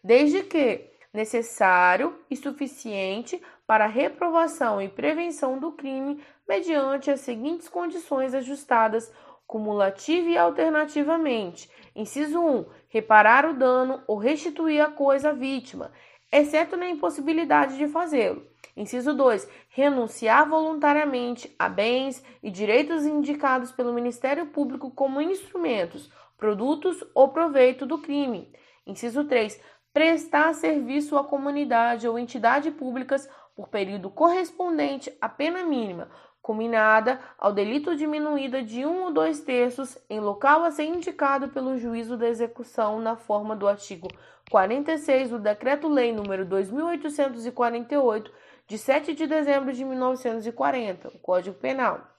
desde 0.03 0.43
que 0.43 0.89
necessário 1.13 2.17
e 2.29 2.35
suficiente 2.35 3.41
para 3.67 3.87
reprovação 3.87 4.81
e 4.81 4.87
prevenção 4.87 5.57
do 5.57 5.71
crime 5.71 6.21
mediante 6.47 7.09
as 7.09 7.21
seguintes 7.21 7.67
condições 7.67 8.33
ajustadas 8.33 9.11
cumulativa 9.47 10.29
e 10.29 10.37
alternativamente. 10.37 11.69
Inciso 11.95 12.39
1. 12.39 12.65
Reparar 12.89 13.45
o 13.45 13.53
dano 13.53 14.01
ou 14.07 14.17
restituir 14.17 14.81
a 14.81 14.89
coisa 14.89 15.29
à 15.29 15.33
vítima, 15.33 15.91
exceto 16.31 16.75
na 16.75 16.89
impossibilidade 16.89 17.77
de 17.77 17.87
fazê-lo. 17.87 18.45
Inciso 18.75 19.13
2. 19.13 19.47
Renunciar 19.69 20.49
voluntariamente 20.49 21.53
a 21.57 21.69
bens 21.69 22.23
e 22.43 22.51
direitos 22.51 23.05
indicados 23.05 23.71
pelo 23.71 23.93
Ministério 23.93 24.47
Público 24.47 24.91
como 24.91 25.21
instrumentos, 25.21 26.11
produtos 26.37 27.03
ou 27.13 27.29
proveito 27.29 27.85
do 27.85 27.99
crime. 28.01 28.51
Inciso 28.85 29.23
3. 29.23 29.61
Prestar 29.93 30.53
serviço 30.53 31.17
à 31.17 31.23
comunidade 31.23 32.05
ou 32.05 32.19
entidade 32.19 32.69
públicas 32.69 33.29
por 33.55 33.69
período 33.69 34.09
correspondente 34.09 35.15
à 35.21 35.29
pena 35.29 35.63
mínima, 35.63 36.09
combinada 36.41 37.19
ao 37.39 37.51
delito 37.51 37.95
diminuída 37.95 38.61
de 38.61 38.85
um 38.85 39.05
ou 39.05 39.11
dois 39.11 39.39
terços 39.39 39.97
em 40.09 40.19
local 40.19 40.63
a 40.63 40.71
ser 40.71 40.83
indicado 40.83 41.47
pelo 41.49 41.77
juízo 41.77 42.15
da 42.17 42.27
execução 42.27 42.99
na 42.99 43.15
forma 43.15 43.55
do 43.55 43.67
artigo 43.67 44.07
46 44.51 45.31
do 45.31 45.39
Decreto-Lei 45.39 46.13
nº 46.13 46.43
2848, 46.43 48.31
de 48.67 48.77
7 48.77 49.15
de 49.15 49.25
dezembro 49.25 49.73
de 49.73 49.83
1940, 49.83 51.07
o 51.07 51.19
Código 51.19 51.55
Penal. 51.55 52.14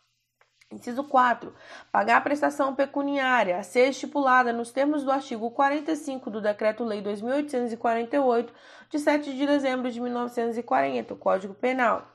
Inciso 0.72 1.04
4. 1.04 1.54
Pagar 1.92 2.16
a 2.16 2.20
prestação 2.20 2.74
pecuniária 2.74 3.56
a 3.56 3.62
ser 3.62 3.88
estipulada 3.90 4.52
nos 4.52 4.72
termos 4.72 5.04
do 5.04 5.12
artigo 5.12 5.48
45 5.52 6.28
do 6.28 6.40
Decreto-Lei 6.40 7.00
2848, 7.00 8.52
de 8.90 8.98
7 8.98 9.32
de 9.36 9.46
dezembro 9.46 9.88
de 9.90 10.00
1940, 10.00 11.14
o 11.14 11.16
Código 11.16 11.54
Penal. 11.54 12.10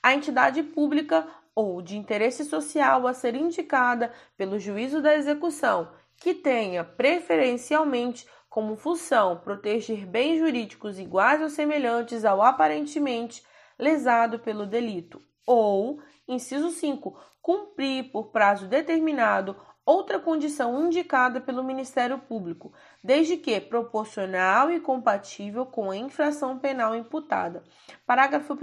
A 0.00 0.14
entidade 0.14 0.62
pública 0.62 1.26
ou 1.52 1.82
de 1.82 1.96
interesse 1.96 2.44
social 2.44 3.08
a 3.08 3.12
ser 3.12 3.34
indicada 3.34 4.12
pelo 4.36 4.56
juízo 4.56 5.02
da 5.02 5.16
execução, 5.16 5.88
que 6.16 6.32
tenha 6.32 6.84
preferencialmente 6.84 8.24
como 8.48 8.76
função 8.76 9.38
proteger 9.38 10.06
bens 10.06 10.38
jurídicos 10.38 11.00
iguais 11.00 11.42
ou 11.42 11.48
semelhantes 11.48 12.24
ao 12.24 12.40
aparentemente 12.40 13.42
lesado 13.76 14.38
pelo 14.38 14.64
delito, 14.64 15.20
ou, 15.44 16.00
inciso 16.28 16.70
5, 16.70 17.18
cumprir 17.46 18.10
por 18.10 18.32
prazo 18.32 18.66
determinado 18.66 19.54
outra 19.84 20.18
condição 20.18 20.84
indicada 20.84 21.40
pelo 21.40 21.62
Ministério 21.62 22.18
Público, 22.18 22.72
desde 23.04 23.36
que 23.36 23.60
proporcional 23.60 24.68
e 24.68 24.80
compatível 24.80 25.64
com 25.64 25.88
a 25.88 25.96
infração 25.96 26.58
penal 26.58 26.96
imputada. 26.96 27.62
Parágrafo 28.04 28.54
1. 28.54 28.58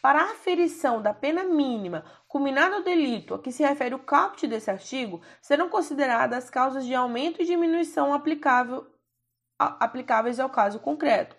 Para 0.00 0.22
a 0.22 0.30
aferição 0.30 1.02
da 1.02 1.12
pena 1.12 1.44
mínima 1.44 2.02
culminada 2.26 2.76
ao 2.76 2.82
delito 2.82 3.34
a 3.34 3.38
que 3.38 3.52
se 3.52 3.62
refere 3.62 3.94
o 3.94 3.98
caput 3.98 4.46
desse 4.46 4.70
artigo, 4.70 5.20
serão 5.42 5.68
consideradas 5.68 6.48
causas 6.48 6.86
de 6.86 6.94
aumento 6.94 7.42
e 7.42 7.44
diminuição 7.44 8.14
aplicável, 8.14 8.86
aplicáveis 9.58 10.40
ao 10.40 10.48
caso 10.48 10.80
concreto. 10.80 11.36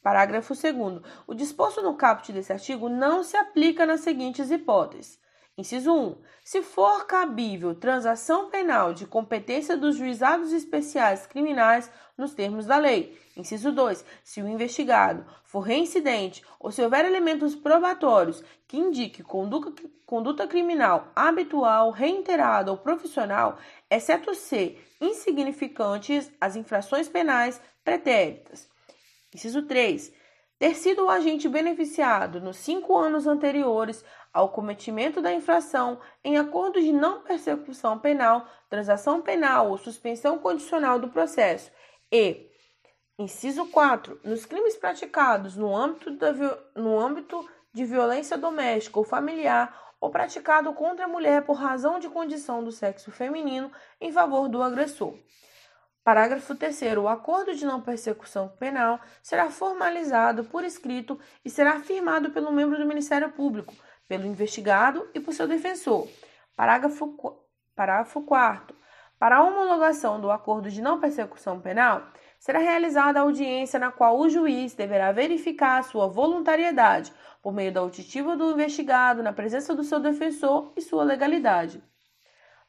Parágrafo 0.00 0.54
2. 0.54 1.02
O 1.26 1.34
disposto 1.34 1.82
no 1.82 1.96
caput 1.96 2.32
desse 2.32 2.52
artigo 2.52 2.88
não 2.88 3.24
se 3.24 3.36
aplica 3.36 3.84
nas 3.84 4.02
seguintes 4.02 4.52
hipóteses. 4.52 5.20
Inciso 5.56 5.92
1. 5.92 6.16
Se 6.42 6.62
for 6.62 7.06
cabível 7.06 7.74
transação 7.74 8.48
penal 8.48 8.94
de 8.94 9.06
competência 9.06 9.76
dos 9.76 9.96
juizados 9.96 10.50
especiais 10.50 11.26
criminais 11.26 11.90
nos 12.16 12.32
termos 12.32 12.64
da 12.64 12.78
lei. 12.78 13.20
Inciso 13.36 13.70
2. 13.70 14.02
Se 14.24 14.40
o 14.40 14.48
investigado 14.48 15.26
for 15.44 15.60
reincidente 15.60 16.42
ou 16.58 16.70
se 16.70 16.80
houver 16.82 17.04
elementos 17.04 17.54
probatórios 17.54 18.42
que 18.66 18.78
indiquem 18.78 19.22
conduta, 19.22 19.82
conduta 20.06 20.46
criminal 20.46 21.12
habitual, 21.14 21.90
reiterada 21.90 22.70
ou 22.70 22.78
profissional, 22.78 23.58
exceto 23.90 24.34
ser 24.34 24.82
insignificantes 25.02 26.32
as 26.40 26.56
infrações 26.56 27.10
penais 27.10 27.60
pretéritas. 27.84 28.70
Inciso 29.34 29.62
3. 29.62 30.14
Ter 30.58 30.76
sido 30.76 31.04
o 31.04 31.10
agente 31.10 31.48
beneficiado 31.48 32.40
nos 32.40 32.56
cinco 32.56 32.96
anos 32.96 33.26
anteriores 33.26 34.04
ao 34.32 34.48
cometimento 34.48 35.20
da 35.20 35.32
infração 35.32 36.00
em 36.24 36.38
acordo 36.38 36.80
de 36.80 36.92
não 36.92 37.20
persecução 37.20 37.98
penal, 37.98 38.46
transação 38.68 39.20
penal 39.20 39.70
ou 39.70 39.78
suspensão 39.78 40.38
condicional 40.38 40.98
do 40.98 41.08
processo. 41.08 41.70
E, 42.10 42.50
inciso 43.18 43.66
4, 43.66 44.20
nos 44.24 44.46
crimes 44.46 44.76
praticados 44.76 45.56
no 45.56 45.76
âmbito, 45.76 46.10
da, 46.12 46.32
no 46.74 46.98
âmbito 46.98 47.46
de 47.72 47.84
violência 47.84 48.38
doméstica 48.38 48.98
ou 48.98 49.04
familiar 49.04 49.92
ou 50.00 50.10
praticado 50.10 50.72
contra 50.72 51.04
a 51.04 51.08
mulher 51.08 51.44
por 51.44 51.54
razão 51.54 51.98
de 51.98 52.08
condição 52.08 52.64
do 52.64 52.72
sexo 52.72 53.10
feminino 53.10 53.70
em 54.00 54.10
favor 54.10 54.48
do 54.48 54.62
agressor. 54.62 55.14
Parágrafo 56.02 56.56
3. 56.56 56.96
O 56.98 57.06
acordo 57.06 57.54
de 57.54 57.64
não 57.64 57.80
persecução 57.80 58.48
penal 58.48 58.98
será 59.22 59.48
formalizado 59.48 60.42
por 60.42 60.64
escrito 60.64 61.18
e 61.44 61.48
será 61.48 61.78
firmado 61.78 62.30
pelo 62.30 62.50
membro 62.50 62.76
do 62.76 62.84
Ministério 62.84 63.30
Público, 63.30 63.72
pelo 64.12 64.26
investigado 64.26 65.08
e 65.14 65.20
por 65.20 65.32
seu 65.32 65.48
defensor. 65.48 66.06
Parágrafo, 66.54 67.16
parágrafo 67.74 68.20
4. 68.20 68.76
Para 69.18 69.38
a 69.38 69.42
homologação 69.42 70.20
do 70.20 70.30
acordo 70.30 70.70
de 70.70 70.82
não 70.82 71.00
persecução 71.00 71.58
penal, 71.58 72.08
será 72.38 72.58
realizada 72.58 73.18
a 73.18 73.22
audiência 73.22 73.78
na 73.78 73.90
qual 73.90 74.18
o 74.18 74.28
juiz 74.28 74.74
deverá 74.74 75.12
verificar 75.12 75.82
sua 75.82 76.08
voluntariedade 76.08 77.10
por 77.40 77.54
meio 77.54 77.72
da 77.72 77.80
auditiva 77.80 78.36
do 78.36 78.52
investigado 78.52 79.22
na 79.22 79.32
presença 79.32 79.74
do 79.74 79.82
seu 79.82 79.98
defensor 79.98 80.74
e 80.76 80.82
sua 80.82 81.04
legalidade. 81.04 81.82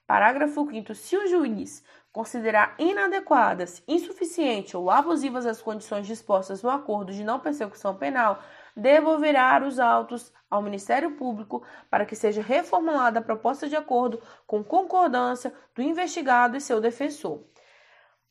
Parágrafo 0.07 0.65
5. 0.65 0.95
Se 0.95 1.17
o 1.17 1.27
juiz 1.27 1.83
considerar 2.13 2.75
inadequadas, 2.79 3.83
insuficientes 3.85 4.75
ou 4.75 4.89
abusivas 4.89 5.45
as 5.45 5.61
condições 5.61 6.07
dispostas 6.07 6.63
no 6.63 6.69
acordo 6.69 7.11
de 7.11 7.21
não 7.21 7.39
persecução 7.39 7.95
penal, 7.95 8.41
devolverá 8.77 9.61
os 9.67 9.79
autos 9.79 10.31
ao 10.53 10.61
Ministério 10.61 11.11
Público 11.11 11.63
para 11.89 12.05
que 12.05 12.15
seja 12.15 12.41
reformulada 12.41 13.19
a 13.19 13.23
proposta 13.23 13.67
de 13.67 13.75
acordo 13.75 14.21
com 14.45 14.63
concordância 14.63 15.51
do 15.73 15.81
investigado 15.81 16.55
e 16.55 16.61
seu 16.61 16.79
defensor. 16.79 17.43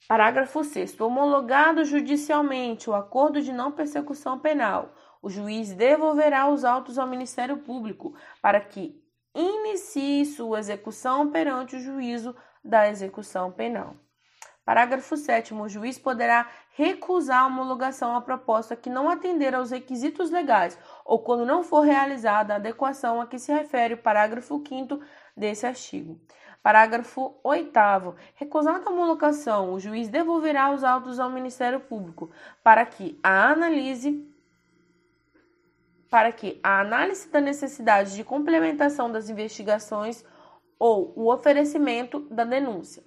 Parágrafo 0.06 0.62
6. 0.62 1.00
Homologado 1.00 1.84
judicialmente 1.84 2.88
o 2.88 2.94
acordo 2.94 3.42
de 3.42 3.52
não 3.52 3.72
persecução 3.72 4.38
penal, 4.38 4.94
o 5.20 5.28
juiz 5.28 5.74
devolverá 5.74 6.48
os 6.48 6.64
autos 6.64 6.96
ao 6.96 7.08
Ministério 7.08 7.58
Público 7.58 8.14
para 8.40 8.60
que 8.60 8.96
inicie 9.34 10.24
sua 10.24 10.60
execução 10.60 11.28
perante 11.30 11.74
o 11.74 11.80
juízo 11.80 12.36
da 12.64 12.88
execução 12.88 13.50
penal. 13.50 13.96
Parágrafo 14.64 15.16
7. 15.16 15.54
O 15.54 15.68
juiz 15.68 15.98
poderá 15.98 16.48
recusar 16.74 17.42
a 17.42 17.46
homologação 17.46 18.14
à 18.14 18.20
proposta 18.20 18.76
que 18.76 18.88
não 18.88 19.08
atender 19.08 19.54
aos 19.54 19.70
requisitos 19.70 20.30
legais 20.30 20.78
ou 21.04 21.18
quando 21.18 21.44
não 21.44 21.64
for 21.64 21.80
realizada 21.80 22.52
a 22.52 22.56
adequação 22.56 23.20
a 23.20 23.26
que 23.26 23.38
se 23.38 23.52
refere 23.52 23.94
o 23.94 23.98
parágrafo 23.98 24.62
5 24.66 25.00
desse 25.36 25.66
artigo. 25.66 26.20
Parágrafo 26.62 27.34
8. 27.42 27.72
Recusada 28.36 28.88
a 28.88 28.92
homologação, 28.92 29.72
o 29.72 29.80
juiz 29.80 30.08
devolverá 30.08 30.70
os 30.70 30.84
autos 30.84 31.18
ao 31.18 31.28
Ministério 31.28 31.80
Público 31.80 32.30
para 32.62 32.86
que 32.86 33.18
a 33.22 33.50
analise 33.50 34.28
para 36.08 36.30
que 36.30 36.60
a 36.62 36.78
análise 36.80 37.26
da 37.30 37.40
necessidade 37.40 38.14
de 38.14 38.22
complementação 38.22 39.10
das 39.10 39.30
investigações 39.30 40.22
ou 40.78 41.10
o 41.16 41.32
oferecimento 41.32 42.20
da 42.30 42.44
denúncia. 42.44 43.02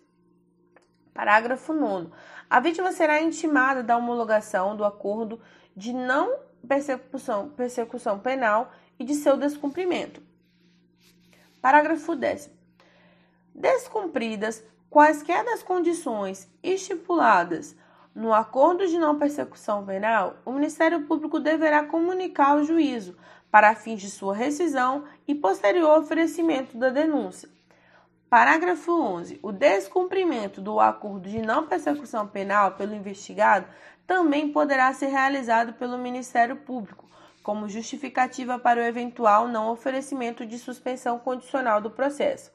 Parágrafo 1.15 1.71
9. 1.71 2.10
A 2.49 2.60
vítima 2.60 2.91
será 2.91 3.21
intimada 3.21 3.82
da 3.82 3.95
homologação 3.95 4.75
do 4.75 4.84
acordo 4.84 5.39
de 5.73 5.93
não 5.93 6.39
persecução, 6.67 7.47
persecução 7.51 8.19
penal 8.19 8.69
e 8.99 9.06
de 9.06 9.15
seu 9.15 9.38
descumprimento. 9.38 10.21
Parágrafo 11.62 12.17
10. 12.17 12.51
Descumpridas 13.56 14.62
quaisquer 14.89 15.45
das 15.45 15.63
condições 15.63 16.51
estipuladas 16.62 17.78
no 18.13 18.34
acordo 18.34 18.86
de 18.86 18.97
não 18.97 19.17
persecução 19.17 19.86
penal, 19.86 20.36
o 20.45 20.51
Ministério 20.51 21.06
Público 21.06 21.39
deverá 21.39 21.86
comunicar 21.86 22.51
ao 22.51 22.63
juízo 22.65 23.15
para 23.49 23.73
fins 23.73 24.01
de 24.01 24.10
sua 24.10 24.36
rescisão 24.36 25.06
e 25.25 25.34
posterior 25.34 25.97
oferecimento 25.97 26.78
da 26.78 26.89
denúncia. 26.89 27.54
Parágrafo 28.29 28.91
11. 28.91 29.39
O 29.41 29.51
descumprimento 29.51 30.59
do 30.59 30.79
acordo 30.79 31.29
de 31.29 31.41
não 31.41 31.67
persecução 31.67 32.27
penal 32.27 32.71
pelo 32.71 32.95
investigado 32.95 33.67
também 34.07 34.51
poderá 34.51 34.91
ser 34.93 35.07
realizado 35.07 35.73
pelo 35.73 35.97
Ministério 35.97 36.55
Público, 36.55 37.09
como 37.43 37.69
justificativa 37.69 38.57
para 38.57 38.79
o 38.79 38.83
eventual 38.83 39.47
não 39.47 39.71
oferecimento 39.71 40.45
de 40.45 40.57
suspensão 40.57 41.19
condicional 41.19 41.79
do 41.79 41.91
processo. 41.91 42.51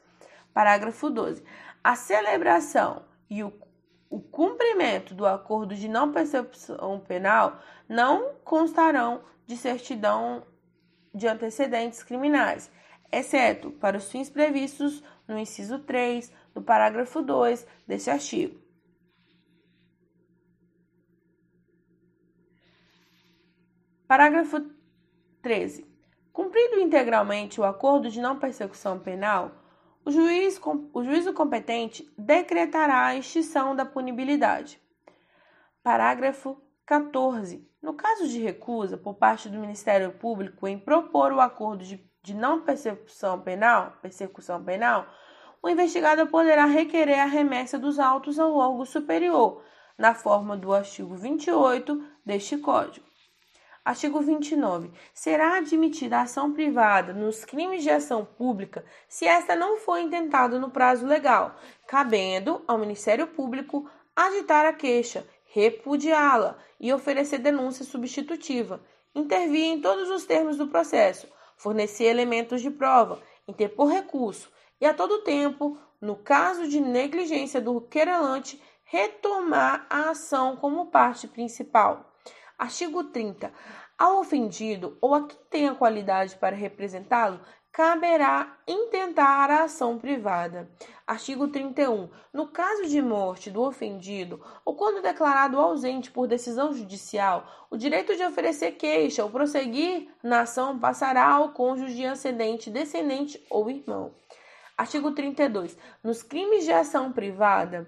Parágrafo 0.52 1.09
12. 1.09 1.42
A 1.83 1.94
celebração 1.94 3.04
e 3.28 3.44
o, 3.44 3.52
o 4.11 4.20
cumprimento 4.20 5.14
do 5.14 5.24
acordo 5.24 5.74
de 5.74 5.88
não 5.88 6.11
persecução 6.12 6.98
penal 6.98 7.61
não 7.88 8.35
constarão 8.44 9.22
de 9.46 9.56
certidão 9.56 10.42
de 11.14 11.26
antecedentes 11.26 12.02
criminais, 12.02 12.70
exceto 13.12 13.70
para 13.73 13.96
os 13.96 14.11
fins 14.11 14.31
previstos 14.31 15.03
no 15.27 15.38
inciso 15.38 15.79
3 15.79 16.33
do 16.55 16.62
parágrafo 16.62 17.23
2 17.23 17.66
deste 17.87 18.11
artigo. 18.11 18.61
Parágrafo 24.07 24.61
13. 25.40 25.87
Cumprido 26.33 26.81
integralmente 26.81 27.61
o 27.61 27.64
acordo 27.64 28.11
de 28.11 28.20
não 28.20 28.38
persecução 28.38 28.99
penal, 28.99 29.61
o, 30.05 30.11
juiz, 30.11 30.61
o 30.92 31.05
juízo 31.05 31.33
competente 31.33 32.11
decretará 32.16 33.07
a 33.07 33.16
extinção 33.16 33.77
da 33.77 33.85
punibilidade. 33.85 34.81
Parágrafo 35.83 36.61
14. 36.87 37.70
No 37.81 37.94
caso 37.94 38.27
de 38.27 38.40
recusa 38.40 38.96
por 38.96 39.14
parte 39.14 39.49
do 39.49 39.59
Ministério 39.59 40.12
Público 40.12 40.66
em 40.66 40.79
propor 40.79 41.33
o 41.33 41.40
acordo 41.40 41.85
de 41.85 42.10
de 42.22 42.35
não 42.35 42.61
persecução 42.61 43.40
penal, 43.40 43.94
persecução 44.02 44.62
penal, 44.62 45.06
o 45.62 45.68
investigado 45.68 46.26
poderá 46.26 46.64
requerer 46.64 47.20
a 47.20 47.26
remessa 47.26 47.78
dos 47.78 47.98
autos 47.98 48.38
ao 48.38 48.54
órgão 48.54 48.85
superior, 48.85 49.62
na 49.96 50.14
forma 50.14 50.56
do 50.56 50.72
artigo 50.72 51.14
28 51.14 52.02
deste 52.24 52.56
Código. 52.59 53.06
Artigo 53.85 54.20
29. 54.20 54.90
Será 55.12 55.56
admitida 55.56 56.18
a 56.18 56.22
ação 56.22 56.52
privada 56.52 57.14
nos 57.14 57.44
crimes 57.44 57.83
de 57.83 57.90
ação 57.90 58.24
pública 58.24 58.85
se 59.09 59.26
esta 59.26 59.56
não 59.56 59.78
for 59.78 59.98
intentada 59.98 60.59
no 60.59 60.70
prazo 60.70 61.06
legal, 61.06 61.56
cabendo 61.87 62.62
ao 62.68 62.78
Ministério 62.78 63.26
Público 63.26 63.90
agitar 64.14 64.66
a 64.66 64.72
queixa, 64.72 65.27
repudiá-la 65.46 66.58
e 66.79 66.92
oferecer 66.92 67.38
denúncia 67.38 67.85
substitutiva, 67.85 68.83
intervir 69.14 69.64
em 69.64 69.81
todos 69.81 70.10
os 70.10 70.25
termos 70.27 70.58
do 70.58 70.68
processo 70.68 71.27
fornecer 71.61 72.04
elementos 72.04 72.63
de 72.63 72.71
prova, 72.71 73.21
interpor 73.46 73.88
recurso 73.88 74.50
e, 74.81 74.87
a 74.87 74.94
todo 74.94 75.23
tempo, 75.23 75.79
no 76.00 76.17
caso 76.17 76.67
de 76.67 76.81
negligência 76.81 77.61
do 77.61 77.83
querelante, 77.83 78.61
retomar 78.83 79.87
a 79.90 80.08
ação 80.08 80.56
como 80.56 80.87
parte 80.87 81.29
principal. 81.29 82.15
Artigo 82.58 83.04
30. 83.04 83.52
Ao 83.98 84.21
ofendido 84.21 84.96
ou 85.02 85.15
a 85.15 85.27
quem 85.27 85.38
tem 85.50 85.69
a 85.69 85.75
qualidade 85.75 86.35
para 86.37 86.56
representá-lo, 86.56 87.40
caberá 87.73 88.58
intentar 88.66 89.50
a 89.50 89.64
ação 89.64 89.98
privada. 89.98 90.68
Artigo 91.06 91.48
31. 91.48 92.08
No 92.33 92.48
caso 92.48 92.87
de 92.87 93.00
morte 93.00 93.50
do 93.50 93.62
ofendido 93.62 94.44
ou 94.64 94.75
quando 94.75 95.02
declarado 95.02 95.58
ausente 95.58 96.10
por 96.10 96.27
decisão 96.27 96.73
judicial, 96.73 97.46
o 97.71 97.77
direito 97.77 98.16
de 98.16 98.25
oferecer 98.25 98.73
queixa 98.73 99.25
ou 99.25 99.31
prosseguir 99.31 100.08
na 100.23 100.42
ação 100.42 100.79
passará 100.79 101.29
ao 101.29 101.50
cônjuge 101.50 102.04
ascendente, 102.04 102.71
descendente 102.71 103.44
ou 103.48 103.71
irmão. 103.71 104.14
Artigo 104.77 105.12
32. 105.12 105.77
Nos 106.02 106.23
crimes 106.23 106.64
de 106.64 106.73
ação 106.73 107.12
privada, 107.12 107.87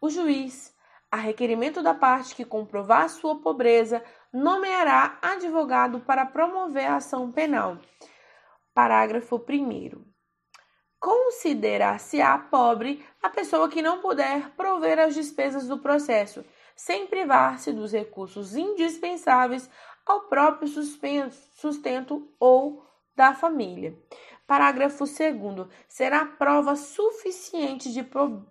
o 0.00 0.10
juiz, 0.10 0.74
a 1.10 1.16
requerimento 1.16 1.82
da 1.82 1.94
parte 1.94 2.34
que 2.34 2.44
comprovar 2.44 3.08
sua 3.08 3.36
pobreza, 3.36 4.02
nomeará 4.32 5.18
advogado 5.22 6.00
para 6.00 6.26
promover 6.26 6.86
a 6.86 6.96
ação 6.96 7.30
penal. 7.30 7.78
Parágrafo 8.74 9.36
1. 9.36 10.02
Considerar-se-á 10.98 12.38
pobre 12.38 13.04
a 13.22 13.28
pessoa 13.28 13.68
que 13.68 13.82
não 13.82 14.00
puder 14.00 14.48
prover 14.56 14.98
as 14.98 15.14
despesas 15.14 15.68
do 15.68 15.78
processo, 15.78 16.42
sem 16.74 17.06
privar-se 17.06 17.70
dos 17.70 17.92
recursos 17.92 18.56
indispensáveis 18.56 19.68
ao 20.06 20.22
próprio 20.22 20.68
sustento 20.68 22.28
ou 22.40 22.86
da 23.14 23.34
família. 23.34 23.94
Parágrafo 24.46 25.04
2. 25.04 25.68
Será 25.86 26.24
prova 26.24 26.74
suficiente 26.74 27.92
de 27.92 28.02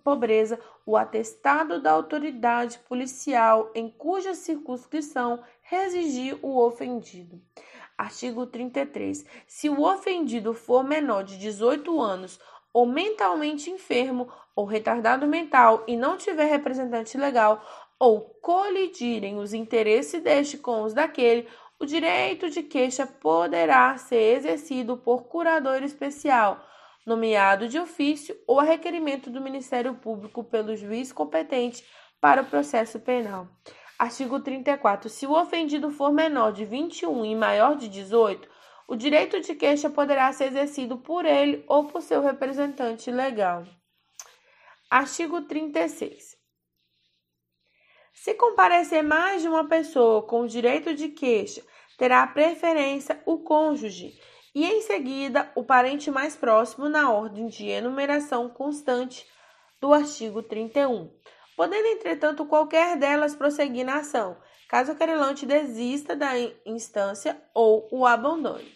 pobreza 0.04 0.60
o 0.86 0.96
atestado 0.96 1.82
da 1.82 1.92
autoridade 1.92 2.78
policial 2.88 3.72
em 3.74 3.90
cuja 3.90 4.36
circunscrição 4.36 5.44
residir 5.62 6.38
o 6.44 6.60
ofendido. 6.60 7.42
Artigo 8.02 8.48
33. 8.48 9.24
Se 9.46 9.70
o 9.70 9.84
ofendido 9.84 10.56
for 10.56 10.84
menor 10.84 11.24
de 11.24 11.38
18 11.38 12.02
anos 12.02 12.40
ou 12.74 12.88
mentalmente 12.88 13.70
enfermo 13.70 14.28
ou 14.56 14.66
retardado 14.66 15.28
mental 15.28 15.84
e 15.88 15.96
não 15.96 16.18
tiver 16.18 16.46
representante 16.46 17.16
legal 17.16 17.64
ou 18.00 18.22
colidirem 18.42 19.38
os 19.38 19.54
interesses 19.54 20.20
deste 20.20 20.58
com 20.58 20.82
os 20.82 20.96
daquele, 20.96 21.48
o 21.80 21.86
direito 21.86 22.50
de 22.50 22.64
queixa 22.64 23.06
poderá 23.06 23.96
ser 24.00 24.36
exercido 24.36 24.98
por 24.98 25.26
curador 25.26 25.84
especial, 25.84 26.60
nomeado 27.06 27.68
de 27.68 27.78
ofício 27.78 28.36
ou 28.48 28.60
a 28.60 28.64
requerimento 28.64 29.30
do 29.30 29.40
Ministério 29.40 29.94
Público 29.94 30.44
pelo 30.44 30.76
juiz 30.76 31.14
competente 31.14 31.86
para 32.20 32.42
o 32.42 32.46
processo 32.46 33.00
penal. 33.00 33.48
Artigo 34.02 34.40
34. 34.40 35.08
Se 35.10 35.28
o 35.28 35.40
ofendido 35.40 35.92
for 35.92 36.12
menor 36.12 36.54
de 36.54 36.66
21 36.66 37.24
e 37.24 37.36
maior 37.36 37.76
de 37.76 37.88
18, 37.88 38.50
o 38.88 38.96
direito 38.96 39.40
de 39.40 39.54
queixa 39.54 39.92
poderá 39.92 40.34
ser 40.34 40.46
exercido 40.46 40.98
por 40.98 41.24
ele 41.24 41.64
ou 41.68 41.86
por 41.86 42.02
seu 42.02 42.20
representante 42.20 43.12
legal. 43.12 43.64
Artigo 44.90 45.44
36. 45.44 46.36
Se 48.12 48.34
comparecer 48.34 49.04
mais 49.04 49.44
de 49.44 49.48
uma 49.48 49.68
pessoa 49.68 50.24
com 50.24 50.42
o 50.42 50.48
direito 50.48 50.96
de 50.96 51.10
queixa, 51.10 51.62
terá 51.96 52.26
preferência 52.26 53.22
o 53.24 53.44
cônjuge 53.44 54.20
e, 54.56 54.66
em 54.66 54.82
seguida, 54.82 55.52
o 55.56 55.64
parente 55.64 56.10
mais 56.10 56.36
próximo 56.36 56.90
na 56.90 57.12
ordem 57.12 57.46
de 57.46 57.68
enumeração 57.68 58.50
constante 58.50 59.28
do 59.80 59.94
artigo 59.94 60.42
31, 60.42 61.08
podendo, 61.56 61.88
entretanto, 61.88 62.46
qualquer 62.46 62.98
delas 62.98 63.36
prosseguir 63.36 63.86
na 63.86 63.98
ação, 63.98 64.38
caso 64.70 64.94
o 64.94 64.96
querelante 64.96 65.46
desista 65.46 66.16
da 66.16 66.32
instância 66.66 67.42
ou 67.54 67.88
o 67.92 68.06
abandone. 68.06 68.72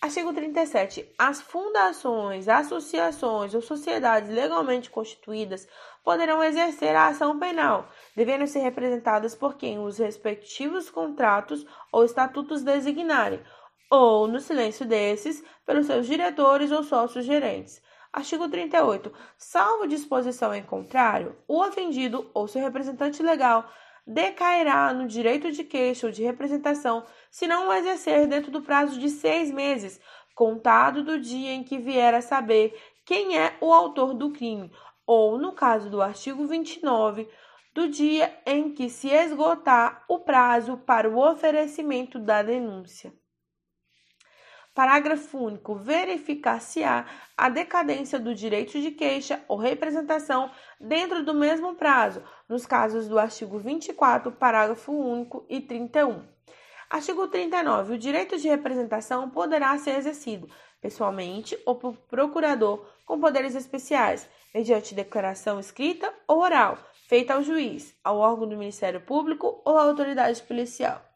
Artigo 0.00 0.32
37. 0.32 1.12
As 1.18 1.40
fundações, 1.40 2.48
associações 2.48 3.52
ou 3.52 3.60
sociedades 3.60 4.30
legalmente 4.30 4.88
constituídas 4.90 5.66
poderão 6.04 6.42
exercer 6.42 6.94
a 6.94 7.08
ação 7.08 7.36
penal, 7.36 7.88
devendo 8.14 8.46
ser 8.46 8.60
representadas 8.60 9.34
por 9.34 9.56
quem 9.56 9.80
os 9.80 9.98
respectivos 9.98 10.88
contratos 10.88 11.66
ou 11.92 12.04
estatutos 12.04 12.62
designarem, 12.62 13.42
ou, 13.90 14.28
no 14.28 14.38
silêncio 14.38 14.86
desses, 14.86 15.42
pelos 15.66 15.86
seus 15.86 16.06
diretores 16.06 16.70
ou 16.70 16.84
sócios 16.84 17.24
gerentes. 17.24 17.82
Artigo 18.12 18.48
38. 18.48 19.12
Salvo 19.36 19.86
disposição 19.86 20.54
em 20.54 20.62
contrário, 20.62 21.36
o 21.46 21.60
ofendido 21.62 22.30
ou 22.32 22.48
seu 22.48 22.62
representante 22.62 23.22
legal 23.22 23.70
decairá 24.06 24.92
no 24.94 25.06
direito 25.06 25.52
de 25.52 25.62
queixa 25.62 26.06
ou 26.06 26.12
de 26.12 26.22
representação 26.22 27.04
se 27.30 27.46
não 27.46 27.68
o 27.68 27.72
exercer 27.72 28.26
dentro 28.26 28.50
do 28.50 28.62
prazo 28.62 28.98
de 28.98 29.10
seis 29.10 29.50
meses, 29.50 30.00
contado 30.34 31.04
do 31.04 31.20
dia 31.20 31.52
em 31.52 31.62
que 31.62 31.78
vier 31.78 32.14
a 32.14 32.22
saber 32.22 32.74
quem 33.04 33.38
é 33.38 33.56
o 33.60 33.72
autor 33.72 34.14
do 34.14 34.30
crime, 34.30 34.72
ou, 35.06 35.38
no 35.38 35.52
caso 35.52 35.90
do 35.90 36.00
artigo 36.00 36.46
29, 36.46 37.28
do 37.74 37.88
dia 37.88 38.34
em 38.46 38.72
que 38.72 38.88
se 38.88 39.08
esgotar 39.08 40.04
o 40.08 40.18
prazo 40.18 40.78
para 40.78 41.08
o 41.08 41.18
oferecimento 41.18 42.18
da 42.18 42.42
denúncia. 42.42 43.12
Parágrafo 44.78 45.36
único. 45.38 45.74
Verificar-se-á 45.74 47.04
a 47.36 47.48
decadência 47.48 48.16
do 48.16 48.32
direito 48.32 48.80
de 48.80 48.92
queixa 48.92 49.42
ou 49.48 49.56
representação 49.56 50.52
dentro 50.78 51.24
do 51.24 51.34
mesmo 51.34 51.74
prazo, 51.74 52.22
nos 52.48 52.64
casos 52.64 53.08
do 53.08 53.18
artigo 53.18 53.58
24, 53.58 54.30
parágrafo 54.30 54.92
único 54.92 55.44
e 55.48 55.60
31. 55.60 56.22
Artigo 56.88 57.26
39. 57.26 57.94
O 57.94 57.98
direito 57.98 58.38
de 58.38 58.46
representação 58.46 59.28
poderá 59.28 59.76
ser 59.78 59.96
exercido 59.96 60.48
pessoalmente 60.80 61.58
ou 61.66 61.74
por 61.74 61.96
procurador 61.96 62.86
com 63.04 63.18
poderes 63.18 63.56
especiais, 63.56 64.30
mediante 64.54 64.94
declaração 64.94 65.58
escrita 65.58 66.14
ou 66.28 66.38
oral, 66.38 66.78
feita 67.08 67.34
ao 67.34 67.42
juiz, 67.42 67.96
ao 68.04 68.18
órgão 68.18 68.48
do 68.48 68.56
Ministério 68.56 69.00
Público 69.00 69.60
ou 69.64 69.76
à 69.76 69.82
autoridade 69.82 70.40
policial. 70.42 71.07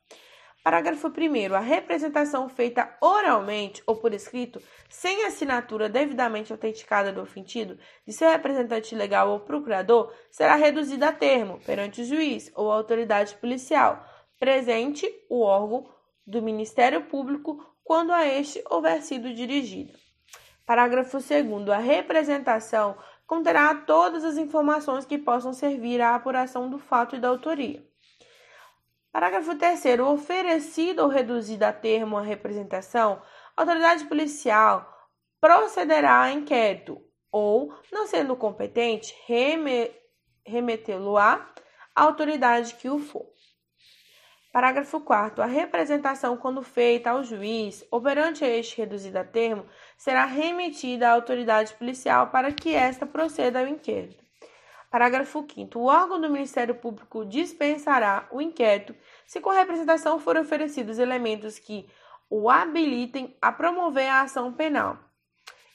Parágrafo 0.63 1.09
1. 1.09 1.55
A 1.57 1.59
representação 1.59 2.49
feita 2.49 2.97
oralmente 3.01 3.83
ou 3.85 3.97
por 3.97 4.15
escrito, 4.15 4.63
sem 4.89 5.25
assinatura 5.25 5.89
devidamente 5.89 6.53
autenticada 6.53 7.13
do 7.13 7.21
ofendido, 7.21 7.77
de 8.07 8.13
seu 8.13 8.31
representante 8.31 8.95
legal 8.95 9.31
ou 9.31 9.41
procurador, 9.41 10.13
será 10.31 10.55
reduzida 10.55 11.09
a 11.09 11.13
termo 11.13 11.59
perante 11.67 12.03
o 12.03 12.05
juiz 12.05 12.53
ou 12.55 12.71
autoridade 12.71 13.35
policial, 13.37 14.07
presente 14.39 15.05
o 15.29 15.41
órgão 15.41 15.85
do 16.25 16.41
Ministério 16.41 17.03
Público 17.07 17.67
quando 17.83 18.13
a 18.13 18.25
este 18.25 18.63
houver 18.71 19.03
sido 19.03 19.35
dirigida. 19.35 19.99
Parágrafo 20.65 21.19
2. 21.19 21.69
A 21.71 21.79
representação 21.79 22.97
conterá 23.27 23.75
todas 23.75 24.25
as 24.25 24.37
informações 24.37 25.05
que 25.05 25.19
possam 25.19 25.53
servir 25.53 26.01
à 26.01 26.15
apuração 26.15 26.71
do 26.71 26.79
fato 26.79 27.17
e 27.17 27.19
da 27.19 27.27
autoria. 27.27 27.85
Parágrafo 29.13 29.55
3. 29.55 30.01
Oferecido 30.01 31.03
ou 31.03 31.09
reduzido 31.09 31.65
a 31.65 31.73
termo 31.73 32.17
a 32.17 32.23
representação, 32.23 33.23
a 33.55 33.61
autoridade 33.61 34.07
policial 34.07 34.91
procederá 35.39 36.23
a 36.23 36.33
inquérito 36.33 36.99
ou, 37.31 37.75
não 37.93 38.07
sendo 38.07 38.35
competente, 38.35 39.15
remetê-lo-á 40.47 41.47
à 41.95 42.03
autoridade 42.03 42.75
que 42.75 42.89
o 42.89 42.99
for. 42.99 43.31
Parágrafo 44.51 45.01
4. 45.01 45.43
A 45.43 45.47
representação, 45.47 46.37
quando 46.37 46.63
feita 46.63 47.11
ao 47.11 47.23
juiz, 47.23 47.87
operante 47.91 48.45
este 48.45 48.79
reduzido 48.79 49.19
a 49.19 49.25
termo, 49.25 49.67
será 49.97 50.25
remetida 50.25 51.09
à 51.09 51.13
autoridade 51.13 51.75
policial 51.75 52.29
para 52.29 52.51
que 52.51 52.75
esta 52.75 53.05
proceda 53.05 53.61
ao 53.61 53.67
inquérito. 53.67 54.23
Parágrafo 54.93 55.47
5. 55.51 55.79
O 55.79 55.87
órgão 55.87 56.21
do 56.21 56.29
Ministério 56.29 56.75
Público 56.75 57.25
dispensará 57.25 58.29
o 58.31 58.43
inquérito 58.43 58.95
se 59.27 59.41
com 59.41 59.49
representação 59.49 60.19
forem 60.21 60.43
oferecidos 60.43 60.99
elementos 60.99 61.59
que 61.59 61.89
o 62.29 62.51
habilitem 62.51 63.35
a 63.41 63.51
promover 63.51 64.07
a 64.07 64.21
ação 64.21 64.53
penal. 64.53 64.99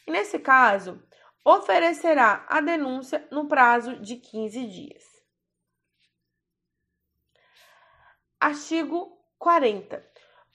E, 0.06 0.12
nesse 0.12 0.38
caso, 0.38 1.02
oferecerá 1.44 2.46
a 2.48 2.62
denúncia 2.62 3.28
no 3.32 3.48
prazo 3.48 3.96
de 3.96 4.18
15 4.18 4.68
dias. 4.68 5.04
Artigo 8.40 9.18
40. 9.40 10.07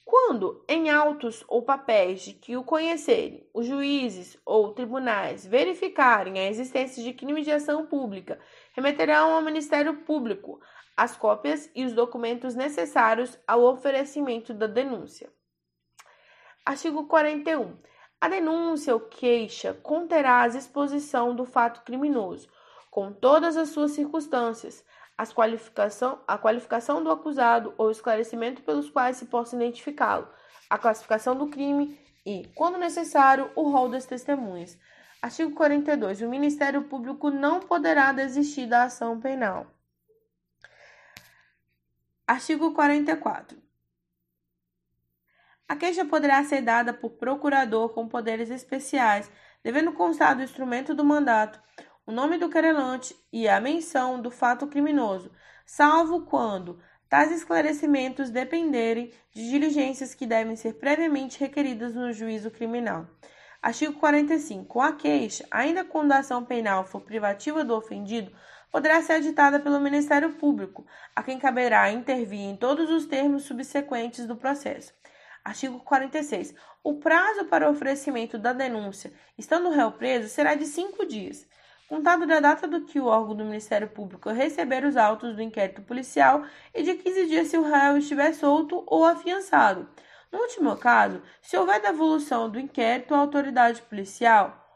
Quando, 0.04 0.64
em 0.68 0.90
autos 0.90 1.44
ou 1.48 1.62
papéis 1.62 2.22
de 2.22 2.32
que 2.32 2.56
o 2.56 2.64
conhecerem, 2.64 3.48
os 3.54 3.66
juízes 3.66 4.36
ou 4.44 4.72
tribunais 4.72 5.46
verificarem 5.46 6.38
a 6.38 6.48
existência 6.48 7.02
de 7.02 7.12
crime 7.12 7.42
de 7.42 7.52
ação 7.52 7.86
pública, 7.86 8.38
remeterão 8.74 9.34
ao 9.34 9.42
Ministério 9.42 10.02
Público 10.02 10.60
as 10.96 11.16
cópias 11.16 11.70
e 11.74 11.84
os 11.84 11.92
documentos 11.92 12.54
necessários 12.54 13.38
ao 13.46 13.62
oferecimento 13.62 14.52
da 14.52 14.66
denúncia. 14.66 15.32
Artigo 16.64 17.06
41. 17.06 17.76
A 18.20 18.28
denúncia 18.28 18.94
ou 18.94 19.00
queixa 19.00 19.74
conterá 19.82 20.42
a 20.42 20.46
exposição 20.46 21.34
do 21.34 21.44
fato 21.44 21.82
criminoso, 21.82 22.48
com 22.90 23.12
todas 23.12 23.56
as 23.56 23.70
suas 23.70 23.92
circunstâncias, 23.92 24.84
as 25.22 25.32
qualificação, 25.32 26.20
a 26.26 26.36
qualificação 26.36 27.02
do 27.02 27.08
acusado 27.08 27.72
ou 27.78 27.92
esclarecimento 27.92 28.60
pelos 28.62 28.90
quais 28.90 29.16
se 29.18 29.26
possa 29.26 29.54
identificá-lo, 29.54 30.28
a 30.68 30.76
classificação 30.76 31.36
do 31.36 31.46
crime 31.46 31.96
e, 32.26 32.50
quando 32.56 32.76
necessário, 32.76 33.48
o 33.54 33.70
rol 33.70 33.88
das 33.88 34.04
testemunhas. 34.04 34.76
Artigo 35.22 35.52
42. 35.54 36.22
O 36.22 36.28
Ministério 36.28 36.82
Público 36.88 37.30
não 37.30 37.60
poderá 37.60 38.10
desistir 38.10 38.66
da 38.66 38.82
ação 38.82 39.20
penal. 39.20 39.68
Artigo 42.26 42.74
44. 42.74 43.56
A 45.68 45.76
queixa 45.76 46.04
poderá 46.04 46.42
ser 46.42 46.62
dada 46.62 46.92
por 46.92 47.10
procurador 47.10 47.90
com 47.90 48.08
poderes 48.08 48.50
especiais, 48.50 49.30
devendo 49.62 49.92
constar 49.92 50.34
do 50.34 50.42
instrumento 50.42 50.96
do 50.96 51.04
mandato 51.04 51.62
o 52.04 52.12
nome 52.12 52.36
do 52.36 52.48
querelante 52.48 53.14
e 53.32 53.48
a 53.48 53.60
menção 53.60 54.20
do 54.20 54.30
fato 54.30 54.66
criminoso, 54.66 55.30
salvo 55.64 56.22
quando 56.22 56.80
tais 57.08 57.30
esclarecimentos 57.30 58.30
dependerem 58.30 59.12
de 59.32 59.48
diligências 59.48 60.14
que 60.14 60.26
devem 60.26 60.56
ser 60.56 60.74
previamente 60.74 61.38
requeridas 61.38 61.94
no 61.94 62.12
juízo 62.12 62.50
criminal. 62.50 63.06
Artigo 63.62 63.92
45. 64.00 64.80
A 64.80 64.92
queixa, 64.92 65.46
ainda 65.48 65.84
quando 65.84 66.10
a 66.10 66.18
ação 66.18 66.44
penal 66.44 66.84
for 66.84 67.02
privativa 67.02 67.62
do 67.62 67.76
ofendido, 67.76 68.32
poderá 68.72 69.00
ser 69.02 69.12
aditada 69.12 69.60
pelo 69.60 69.78
Ministério 69.78 70.32
Público, 70.32 70.84
a 71.14 71.22
quem 71.22 71.38
caberá 71.38 71.92
intervir 71.92 72.40
em 72.40 72.56
todos 72.56 72.90
os 72.90 73.06
termos 73.06 73.44
subsequentes 73.44 74.26
do 74.26 74.34
processo. 74.34 74.92
Artigo 75.44 75.78
46. 75.80 76.54
O 76.82 76.94
prazo 76.94 77.44
para 77.44 77.68
o 77.68 77.72
oferecimento 77.72 78.36
da 78.36 78.52
denúncia, 78.52 79.12
estando 79.38 79.68
o 79.68 79.72
réu 79.72 79.92
preso, 79.92 80.28
será 80.28 80.54
de 80.56 80.66
cinco 80.66 81.06
dias, 81.06 81.46
contado 81.92 82.26
da 82.26 82.40
data 82.40 82.66
do 82.66 82.86
que 82.86 82.98
o 82.98 83.04
órgão 83.04 83.36
do 83.36 83.44
Ministério 83.44 83.86
Público 83.86 84.30
receber 84.30 84.82
os 84.82 84.96
autos 84.96 85.36
do 85.36 85.42
inquérito 85.42 85.82
policial 85.82 86.42
e 86.74 86.82
de 86.82 86.94
15 86.94 87.26
dias 87.26 87.48
se 87.48 87.58
o 87.58 87.62
réu 87.62 87.98
estiver 87.98 88.32
solto 88.32 88.82
ou 88.86 89.04
afiançado. 89.04 89.86
No 90.32 90.38
último 90.38 90.74
caso, 90.78 91.22
se 91.42 91.54
houver 91.54 91.82
devolução 91.82 92.48
do 92.48 92.58
inquérito 92.58 93.14
à 93.14 93.18
autoridade 93.18 93.82
policial, 93.82 94.66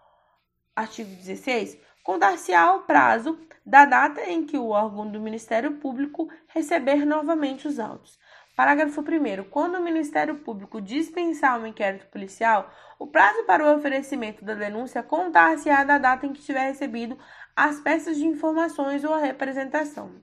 artigo 0.77 1.09
16, 1.09 1.79
contar-se-á 2.05 2.75
o 2.75 2.81
prazo 2.81 3.39
da 3.65 3.87
data 3.87 4.21
em 4.31 4.45
que 4.45 4.59
o 4.59 4.69
órgão 4.69 5.11
do 5.11 5.19
Ministério 5.19 5.79
Público 5.79 6.29
receber 6.49 7.07
novamente 7.07 7.67
os 7.67 7.79
autos. 7.79 8.19
Parágrafo 8.57 9.03
1. 9.03 9.51
Quando 9.51 9.75
o 9.75 9.83
Ministério 9.83 10.37
Público 10.37 10.81
dispensar 10.81 11.61
um 11.61 11.67
inquérito 11.67 12.07
policial, 12.07 12.73
o 12.99 13.07
prazo 13.07 13.45
para 13.45 13.63
o 13.63 13.77
oferecimento 13.77 14.43
da 14.43 14.55
denúncia 14.55 15.03
contar-se-á 15.03 15.85
da 15.85 15.99
data 15.99 16.25
em 16.25 16.33
que 16.33 16.41
tiver 16.41 16.69
recebido 16.69 17.19
as 17.55 17.79
peças 17.81 18.17
de 18.17 18.25
informações 18.25 19.05
ou 19.05 19.13
a 19.13 19.19
representação. 19.19 20.23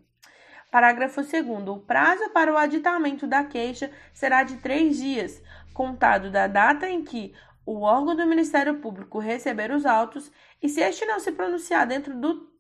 Parágrafo 0.71 1.21
2. 1.21 1.33
O 1.67 1.77
prazo 1.81 2.27
para 2.31 2.51
o 2.51 2.57
aditamento 2.57 3.27
da 3.27 3.43
queixa 3.43 3.91
será 4.11 4.41
de 4.41 4.57
três 4.57 4.97
dias, 4.97 5.39
contado 5.71 6.31
da 6.31 6.47
data 6.47 6.89
em 6.89 7.03
que 7.03 7.35
o 7.63 7.81
órgão 7.81 8.15
do 8.15 8.25
Ministério 8.25 8.79
Público 8.79 9.19
receber 9.19 9.69
os 9.69 9.85
autos 9.85 10.31
e, 10.59 10.67
se 10.67 10.81
este 10.81 11.05
não 11.05 11.19
se 11.19 11.31
pronunciar 11.31 11.85
dentro 11.85 12.19
do 12.19 12.51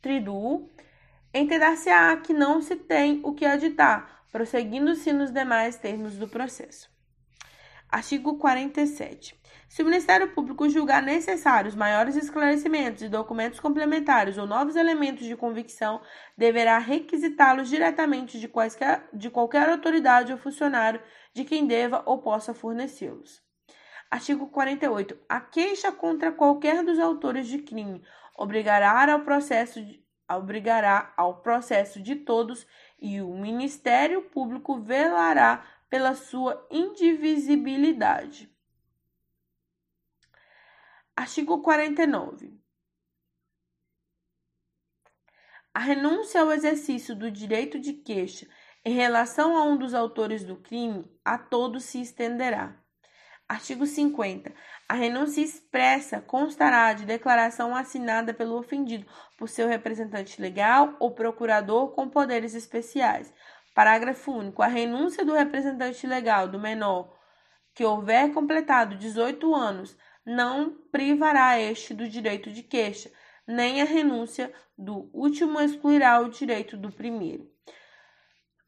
triduo, 0.00 0.70
entender-se-á 1.34 2.16
que 2.16 2.32
não 2.32 2.62
se 2.62 2.76
tem 2.76 3.20
o 3.22 3.34
que 3.34 3.44
aditar, 3.44 4.19
prosseguindo-se 4.30 5.12
nos 5.12 5.30
demais 5.30 5.76
termos 5.76 6.16
do 6.16 6.28
processo. 6.28 6.90
Artigo 7.90 8.38
47. 8.38 9.34
Se 9.68 9.82
o 9.82 9.84
Ministério 9.84 10.32
Público 10.32 10.68
julgar 10.68 11.02
necessários 11.02 11.74
maiores 11.74 12.14
esclarecimentos 12.16 13.02
e 13.02 13.08
documentos 13.08 13.58
complementares 13.58 14.38
ou 14.38 14.46
novos 14.46 14.76
elementos 14.76 15.26
de 15.26 15.36
convicção, 15.36 16.00
deverá 16.36 16.78
requisitá-los 16.78 17.68
diretamente 17.68 18.38
de, 18.38 18.46
quaisquer, 18.46 19.08
de 19.12 19.28
qualquer 19.28 19.68
autoridade 19.68 20.32
ou 20.32 20.38
funcionário 20.38 21.02
de 21.34 21.44
quem 21.44 21.66
deva 21.66 22.02
ou 22.06 22.22
possa 22.22 22.54
fornecê-los. 22.54 23.42
Artigo 24.10 24.48
48. 24.48 25.16
A 25.28 25.40
queixa 25.40 25.92
contra 25.92 26.32
qualquer 26.32 26.84
dos 26.84 26.98
autores 26.98 27.46
de 27.46 27.58
crime 27.58 28.02
obrigará 28.36 29.12
ao 29.12 29.20
processo 29.20 29.84
de, 29.84 30.04
obrigará 30.28 31.12
ao 31.16 31.42
processo 31.42 32.00
de 32.00 32.16
todos 32.16 32.66
e 33.00 33.20
o 33.20 33.34
Ministério 33.36 34.22
Público 34.22 34.78
velará 34.78 35.66
pela 35.88 36.14
sua 36.14 36.66
indivisibilidade. 36.70 38.50
Artigo 41.16 41.60
49. 41.60 42.58
A 45.72 45.78
renúncia 45.78 46.40
ao 46.40 46.52
exercício 46.52 47.14
do 47.14 47.30
direito 47.30 47.78
de 47.78 47.92
queixa 47.92 48.48
em 48.84 48.94
relação 48.94 49.56
a 49.56 49.62
um 49.62 49.76
dos 49.76 49.94
autores 49.94 50.44
do 50.44 50.56
crime 50.56 51.04
a 51.24 51.38
todos 51.38 51.84
se 51.84 52.00
estenderá. 52.00 52.79
Artigo 53.50 53.84
50. 53.84 54.52
A 54.88 54.94
renúncia 54.94 55.40
expressa 55.40 56.20
constará 56.20 56.92
de 56.92 57.04
declaração 57.04 57.74
assinada 57.74 58.32
pelo 58.32 58.56
ofendido 58.56 59.04
por 59.36 59.48
seu 59.48 59.66
representante 59.66 60.40
legal 60.40 60.94
ou 61.00 61.10
procurador 61.10 61.90
com 61.90 62.08
poderes 62.08 62.54
especiais, 62.54 63.34
Parágrafo 63.74 64.30
único. 64.30 64.62
A 64.62 64.68
renúncia 64.68 65.24
do 65.24 65.32
representante 65.32 66.06
legal 66.06 66.46
do 66.46 66.60
menor 66.60 67.12
que 67.74 67.84
houver 67.84 68.32
completado 68.32 68.94
18 68.94 69.52
anos 69.52 69.98
não 70.24 70.70
privará 70.92 71.58
este 71.58 71.92
do 71.92 72.08
direito 72.08 72.52
de 72.52 72.62
queixa, 72.62 73.10
nem 73.48 73.82
a 73.82 73.84
renúncia 73.84 74.54
do 74.78 75.10
último 75.12 75.60
excluirá 75.60 76.20
o 76.20 76.30
direito 76.30 76.76
do 76.76 76.92
primeiro. 76.92 77.49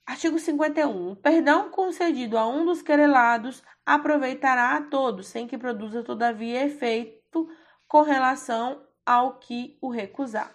Artigo 0.06 0.38
51. 0.38 1.12
O 1.12 1.16
perdão 1.16 1.70
concedido 1.70 2.36
a 2.36 2.46
um 2.46 2.64
dos 2.64 2.82
querelados 2.82 3.62
aproveitará 3.86 4.76
a 4.76 4.82
todos, 4.82 5.28
sem 5.28 5.46
que 5.46 5.56
produza, 5.56 6.02
todavia, 6.02 6.64
efeito 6.64 7.48
com 7.86 8.02
relação 8.02 8.82
ao 9.06 9.38
que 9.38 9.78
o 9.80 9.88
recusar. 9.88 10.52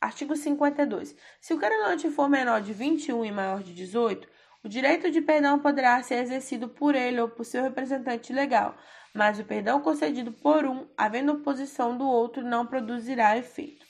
Artigo 0.00 0.34
52. 0.34 1.14
Se 1.40 1.52
o 1.52 1.58
querelante 1.58 2.10
for 2.10 2.28
menor 2.28 2.62
de 2.62 2.72
21 2.72 3.24
e 3.24 3.30
maior 3.30 3.62
de 3.62 3.74
18, 3.74 4.26
o 4.64 4.68
direito 4.68 5.10
de 5.10 5.20
perdão 5.20 5.58
poderá 5.58 6.02
ser 6.02 6.16
exercido 6.22 6.68
por 6.68 6.94
ele 6.94 7.20
ou 7.20 7.28
por 7.28 7.44
seu 7.44 7.62
representante 7.62 8.32
legal, 8.32 8.74
mas 9.14 9.38
o 9.38 9.44
perdão 9.44 9.80
concedido 9.80 10.32
por 10.32 10.64
um, 10.64 10.86
havendo 10.96 11.32
oposição 11.32 11.96
do 11.96 12.06
outro, 12.06 12.42
não 12.42 12.66
produzirá 12.66 13.36
efeito. 13.36 13.89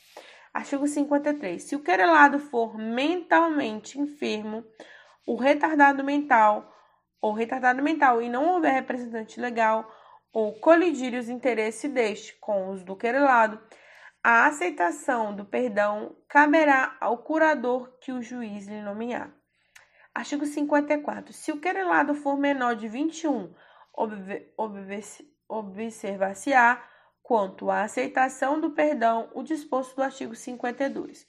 Artigo 0.53 0.86
53. 0.86 1.62
Se 1.62 1.76
o 1.76 1.82
querelado 1.82 2.38
for 2.38 2.76
mentalmente 2.76 4.01
enfermo, 4.01 4.64
o 5.26 5.36
retardado 5.36 6.03
mental 6.03 6.70
ou 7.20 7.32
retardado 7.32 7.82
mental 7.82 8.22
e 8.22 8.28
não 8.28 8.48
houver 8.48 8.72
representante 8.72 9.38
legal, 9.38 9.92
ou 10.32 10.55
colidir 10.55 11.14
os 11.14 11.28
interesses 11.28 11.90
deste 11.92 12.34
com 12.40 12.70
os 12.70 12.82
do 12.82 12.96
querelado, 12.96 13.61
a 14.22 14.46
aceitação 14.46 15.34
do 15.34 15.44
perdão 15.44 16.16
caberá 16.28 16.96
ao 17.01 17.18
curador 17.18 17.98
que 18.01 18.12
o 18.12 18.22
juiz 18.22 18.66
lhe 18.66 18.80
nomear. 18.80 19.34
Artigo 20.14 20.46
54. 20.46 21.32
Se 21.32 21.53
o 21.53 21.61
querelado 21.61 22.14
for 22.14 22.36
menor 22.36 22.74
de 22.74 22.88
21, 22.88 23.53
observar-se-á 25.48 26.82
quanto 27.31 27.70
à 27.70 27.83
aceitação 27.83 28.61
do 28.61 28.72
perdão 28.72 29.31
o 29.33 29.45
disposto 29.45 29.95
do 29.95 30.03
artigo 30.03 30.35
52. 30.35 31.22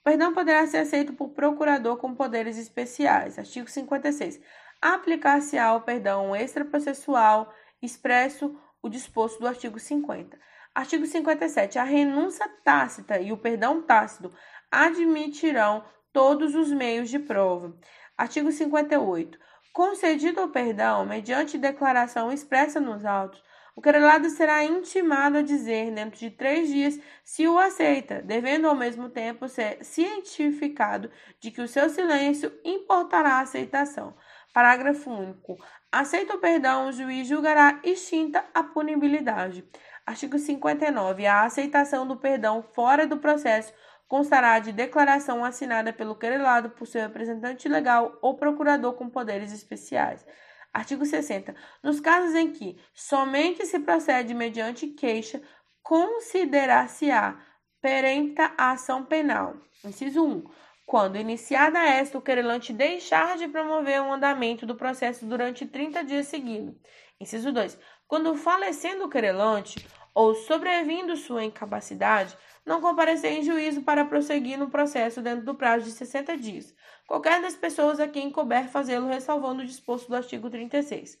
O 0.00 0.02
perdão 0.02 0.32
poderá 0.32 0.66
ser 0.66 0.78
aceito 0.78 1.12
por 1.12 1.28
procurador 1.34 1.98
com 1.98 2.14
poderes 2.14 2.56
especiais. 2.56 3.38
Artigo 3.38 3.68
56. 3.68 4.40
Aplicar-se-á 4.80 5.66
ao 5.66 5.82
perdão 5.82 6.34
extraprocessual 6.34 7.52
expresso 7.82 8.58
o 8.80 8.88
disposto 8.88 9.40
do 9.40 9.46
artigo 9.46 9.78
50. 9.78 10.38
Artigo 10.74 11.04
57. 11.04 11.78
A 11.78 11.84
renúncia 11.84 12.48
tácita 12.64 13.20
e 13.20 13.30
o 13.30 13.36
perdão 13.36 13.82
tácito 13.82 14.32
admitirão 14.70 15.84
todos 16.14 16.54
os 16.54 16.72
meios 16.72 17.10
de 17.10 17.18
prova. 17.18 17.76
Artigo 18.16 18.50
58. 18.50 19.38
Concedido 19.74 20.44
o 20.44 20.48
perdão, 20.48 21.04
mediante 21.04 21.58
declaração 21.58 22.32
expressa 22.32 22.80
nos 22.80 23.04
autos, 23.04 23.42
o 23.74 23.80
querelado 23.80 24.28
será 24.28 24.64
intimado 24.64 25.38
a 25.38 25.42
dizer, 25.42 25.90
dentro 25.92 26.18
de 26.18 26.30
três 26.30 26.68
dias, 26.68 27.00
se 27.24 27.48
o 27.48 27.58
aceita, 27.58 28.20
devendo 28.20 28.68
ao 28.68 28.74
mesmo 28.74 29.08
tempo 29.08 29.48
ser 29.48 29.82
cientificado 29.82 31.10
de 31.40 31.50
que 31.50 31.60
o 31.60 31.68
seu 31.68 31.88
silêncio 31.88 32.52
importará 32.64 33.36
a 33.36 33.40
aceitação. 33.40 34.14
Parágrafo 34.52 35.10
único. 35.10 35.56
Aceita 35.90 36.34
o 36.34 36.38
perdão, 36.38 36.88
o 36.88 36.92
juiz 36.92 37.26
julgará 37.26 37.80
extinta 37.82 38.44
a 38.52 38.62
punibilidade. 38.62 39.64
Artigo 40.04 40.38
59. 40.38 41.26
A 41.26 41.44
aceitação 41.44 42.06
do 42.06 42.16
perdão 42.16 42.62
fora 42.62 43.06
do 43.06 43.16
processo 43.16 43.72
constará 44.06 44.58
de 44.58 44.72
declaração 44.72 45.42
assinada 45.42 45.90
pelo 45.90 46.14
querelado 46.14 46.68
por 46.68 46.86
seu 46.86 47.00
representante 47.00 47.66
legal 47.66 48.18
ou 48.20 48.36
procurador 48.36 48.92
com 48.92 49.08
poderes 49.08 49.52
especiais. 49.52 50.26
Artigo 50.72 51.04
60. 51.04 51.54
Nos 51.82 52.00
casos 52.00 52.34
em 52.34 52.50
que 52.50 52.78
somente 52.94 53.66
se 53.66 53.78
procede 53.80 54.32
mediante 54.32 54.86
queixa, 54.86 55.42
considerar-se-á 55.82 57.38
perenta 57.80 58.54
a 58.56 58.70
ação 58.70 59.04
penal. 59.04 59.56
Inciso 59.84 60.24
1. 60.24 60.44
Quando 60.86 61.16
iniciada 61.16 61.78
esta, 61.78 62.18
o 62.18 62.22
querelante 62.22 62.72
deixar 62.72 63.36
de 63.36 63.48
promover 63.48 64.00
o 64.02 64.12
andamento 64.12 64.64
do 64.64 64.74
processo 64.74 65.26
durante 65.26 65.66
30 65.66 66.04
dias 66.04 66.26
seguidos. 66.26 66.74
Inciso 67.20 67.52
2. 67.52 67.78
Quando 68.06 68.34
falecendo 68.34 69.04
o 69.04 69.08
querelante 69.08 69.86
ou 70.14 70.34
sobrevindo 70.34 71.16
sua 71.16 71.44
incapacidade, 71.44 72.36
não 72.64 72.80
comparecer 72.80 73.32
em 73.32 73.42
juízo 73.42 73.82
para 73.82 74.04
prosseguir 74.04 74.58
no 74.58 74.70
processo 74.70 75.20
dentro 75.20 75.44
do 75.44 75.54
prazo 75.54 75.84
de 75.84 75.92
60 75.92 76.36
dias. 76.36 76.74
Qualquer 77.06 77.40
das 77.42 77.56
pessoas 77.56 77.98
a 77.98 78.06
quem 78.06 78.30
couber 78.30 78.68
fazê-lo, 78.68 79.08
ressalvando 79.08 79.62
o 79.62 79.66
disposto 79.66 80.08
do 80.08 80.16
artigo 80.16 80.48
36. 80.48 81.18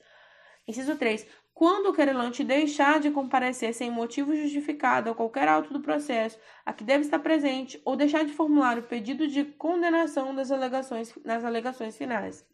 Inciso 0.66 0.96
3. 0.96 1.26
Quando 1.52 1.90
o 1.90 1.92
querelante 1.92 2.42
deixar 2.42 2.98
de 2.98 3.10
comparecer 3.10 3.74
sem 3.74 3.90
motivo 3.90 4.34
justificado 4.34 5.10
a 5.10 5.14
qualquer 5.14 5.48
auto 5.48 5.72
do 5.72 5.80
processo 5.80 6.38
a 6.64 6.72
que 6.72 6.84
deve 6.84 7.04
estar 7.04 7.18
presente 7.18 7.80
ou 7.84 7.96
deixar 7.96 8.24
de 8.24 8.32
formular 8.32 8.78
o 8.78 8.82
pedido 8.82 9.28
de 9.28 9.44
condenação 9.44 10.34
das 10.34 10.50
alegações, 10.50 11.12
nas 11.24 11.44
alegações 11.44 11.96
finais. 11.96 12.46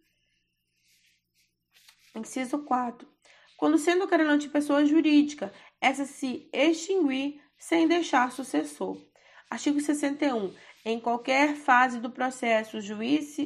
Inciso 2.15 2.59
4. 2.65 3.09
Quando 3.57 3.79
sendo 3.79 4.05
o 4.05 4.09
querelante 4.09 4.49
pessoa 4.49 4.85
jurídica, 4.85 5.53
essa 5.81 6.05
se 6.05 6.49
extinguir 6.53 7.41
sem 7.59 7.89
deixar 7.89 8.31
sucessor. 8.33 8.97
Artigo 9.51 9.81
61. 9.81 10.55
Em 10.85 11.01
qualquer 11.01 11.55
fase 11.57 12.01
do 12.01 12.11
processo, 12.11 12.79
o 12.79 12.81
juiz, 12.81 13.37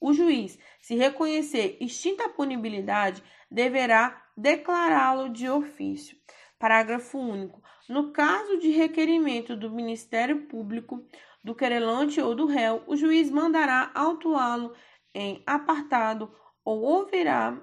o 0.00 0.12
juiz, 0.12 0.58
se 0.80 0.94
reconhecer 0.96 1.76
extinta 1.80 2.24
a 2.24 2.28
punibilidade, 2.28 3.22
deverá 3.50 4.24
declará-lo 4.36 5.28
de 5.28 5.48
ofício. 5.48 6.16
Parágrafo 6.58 7.18
único. 7.18 7.62
No 7.88 8.12
caso 8.12 8.58
de 8.58 8.70
requerimento 8.70 9.56
do 9.56 9.70
Ministério 9.70 10.46
Público, 10.46 11.04
do 11.42 11.54
querelante 11.54 12.20
ou 12.20 12.34
do 12.34 12.46
réu, 12.46 12.82
o 12.86 12.96
juiz 12.96 13.30
mandará 13.30 13.90
autuá-lo 13.94 14.74
em 15.14 15.42
apartado 15.46 16.32
ou 16.64 16.82
ouvirá 16.82 17.60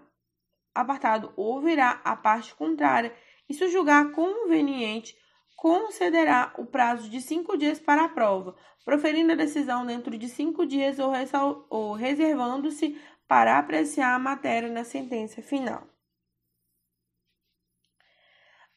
apartado 0.73 1.33
ouvirá 1.35 2.01
a 2.03 2.15
parte 2.15 2.53
contrária 2.53 3.15
e 3.49 3.53
se 3.53 3.67
julgar 3.69 4.11
conveniente 4.11 5.15
concederá 5.57 6.53
o 6.55 6.65
prazo 6.67 7.09
de 7.09 7.19
cinco 7.19 7.57
dias 7.57 7.79
para 7.79 8.05
a 8.05 8.09
prova, 8.09 8.55
proferindo 8.85 9.33
a 9.33 9.35
decisão 9.35 9.85
dentro 9.85 10.15
de 10.15 10.29
cinco 10.29 10.65
dias 10.65 10.97
ou, 10.99 11.11
ou 11.69 11.93
reservando-se 11.93 13.01
para 13.27 13.57
apreciar 13.57 14.13
a 14.13 14.19
matéria 14.19 14.69
na 14.69 14.85
sentença 14.85 15.41
final. 15.41 15.85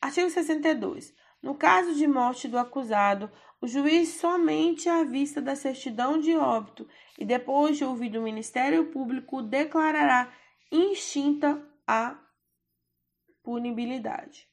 Artigo 0.01 0.31
62. 0.31 1.15
No 1.43 1.55
caso 1.55 1.95
de 1.95 2.07
morte 2.07 2.49
do 2.49 2.59
acusado, 2.59 3.31
o 3.61 3.67
juiz 3.67 4.15
somente 4.15 4.89
à 4.89 5.05
vista 5.05 5.41
da 5.41 5.55
certidão 5.55 6.19
de 6.19 6.35
óbito 6.35 6.89
e 7.19 7.25
depois 7.27 7.77
de 7.77 7.85
ouvido 7.85 8.19
o 8.19 8.23
Ministério 8.23 8.91
Público 8.91 9.43
declarará 9.43 10.33
extinta 10.73 11.63
a 11.87 12.19
punibilidade. 13.43 14.50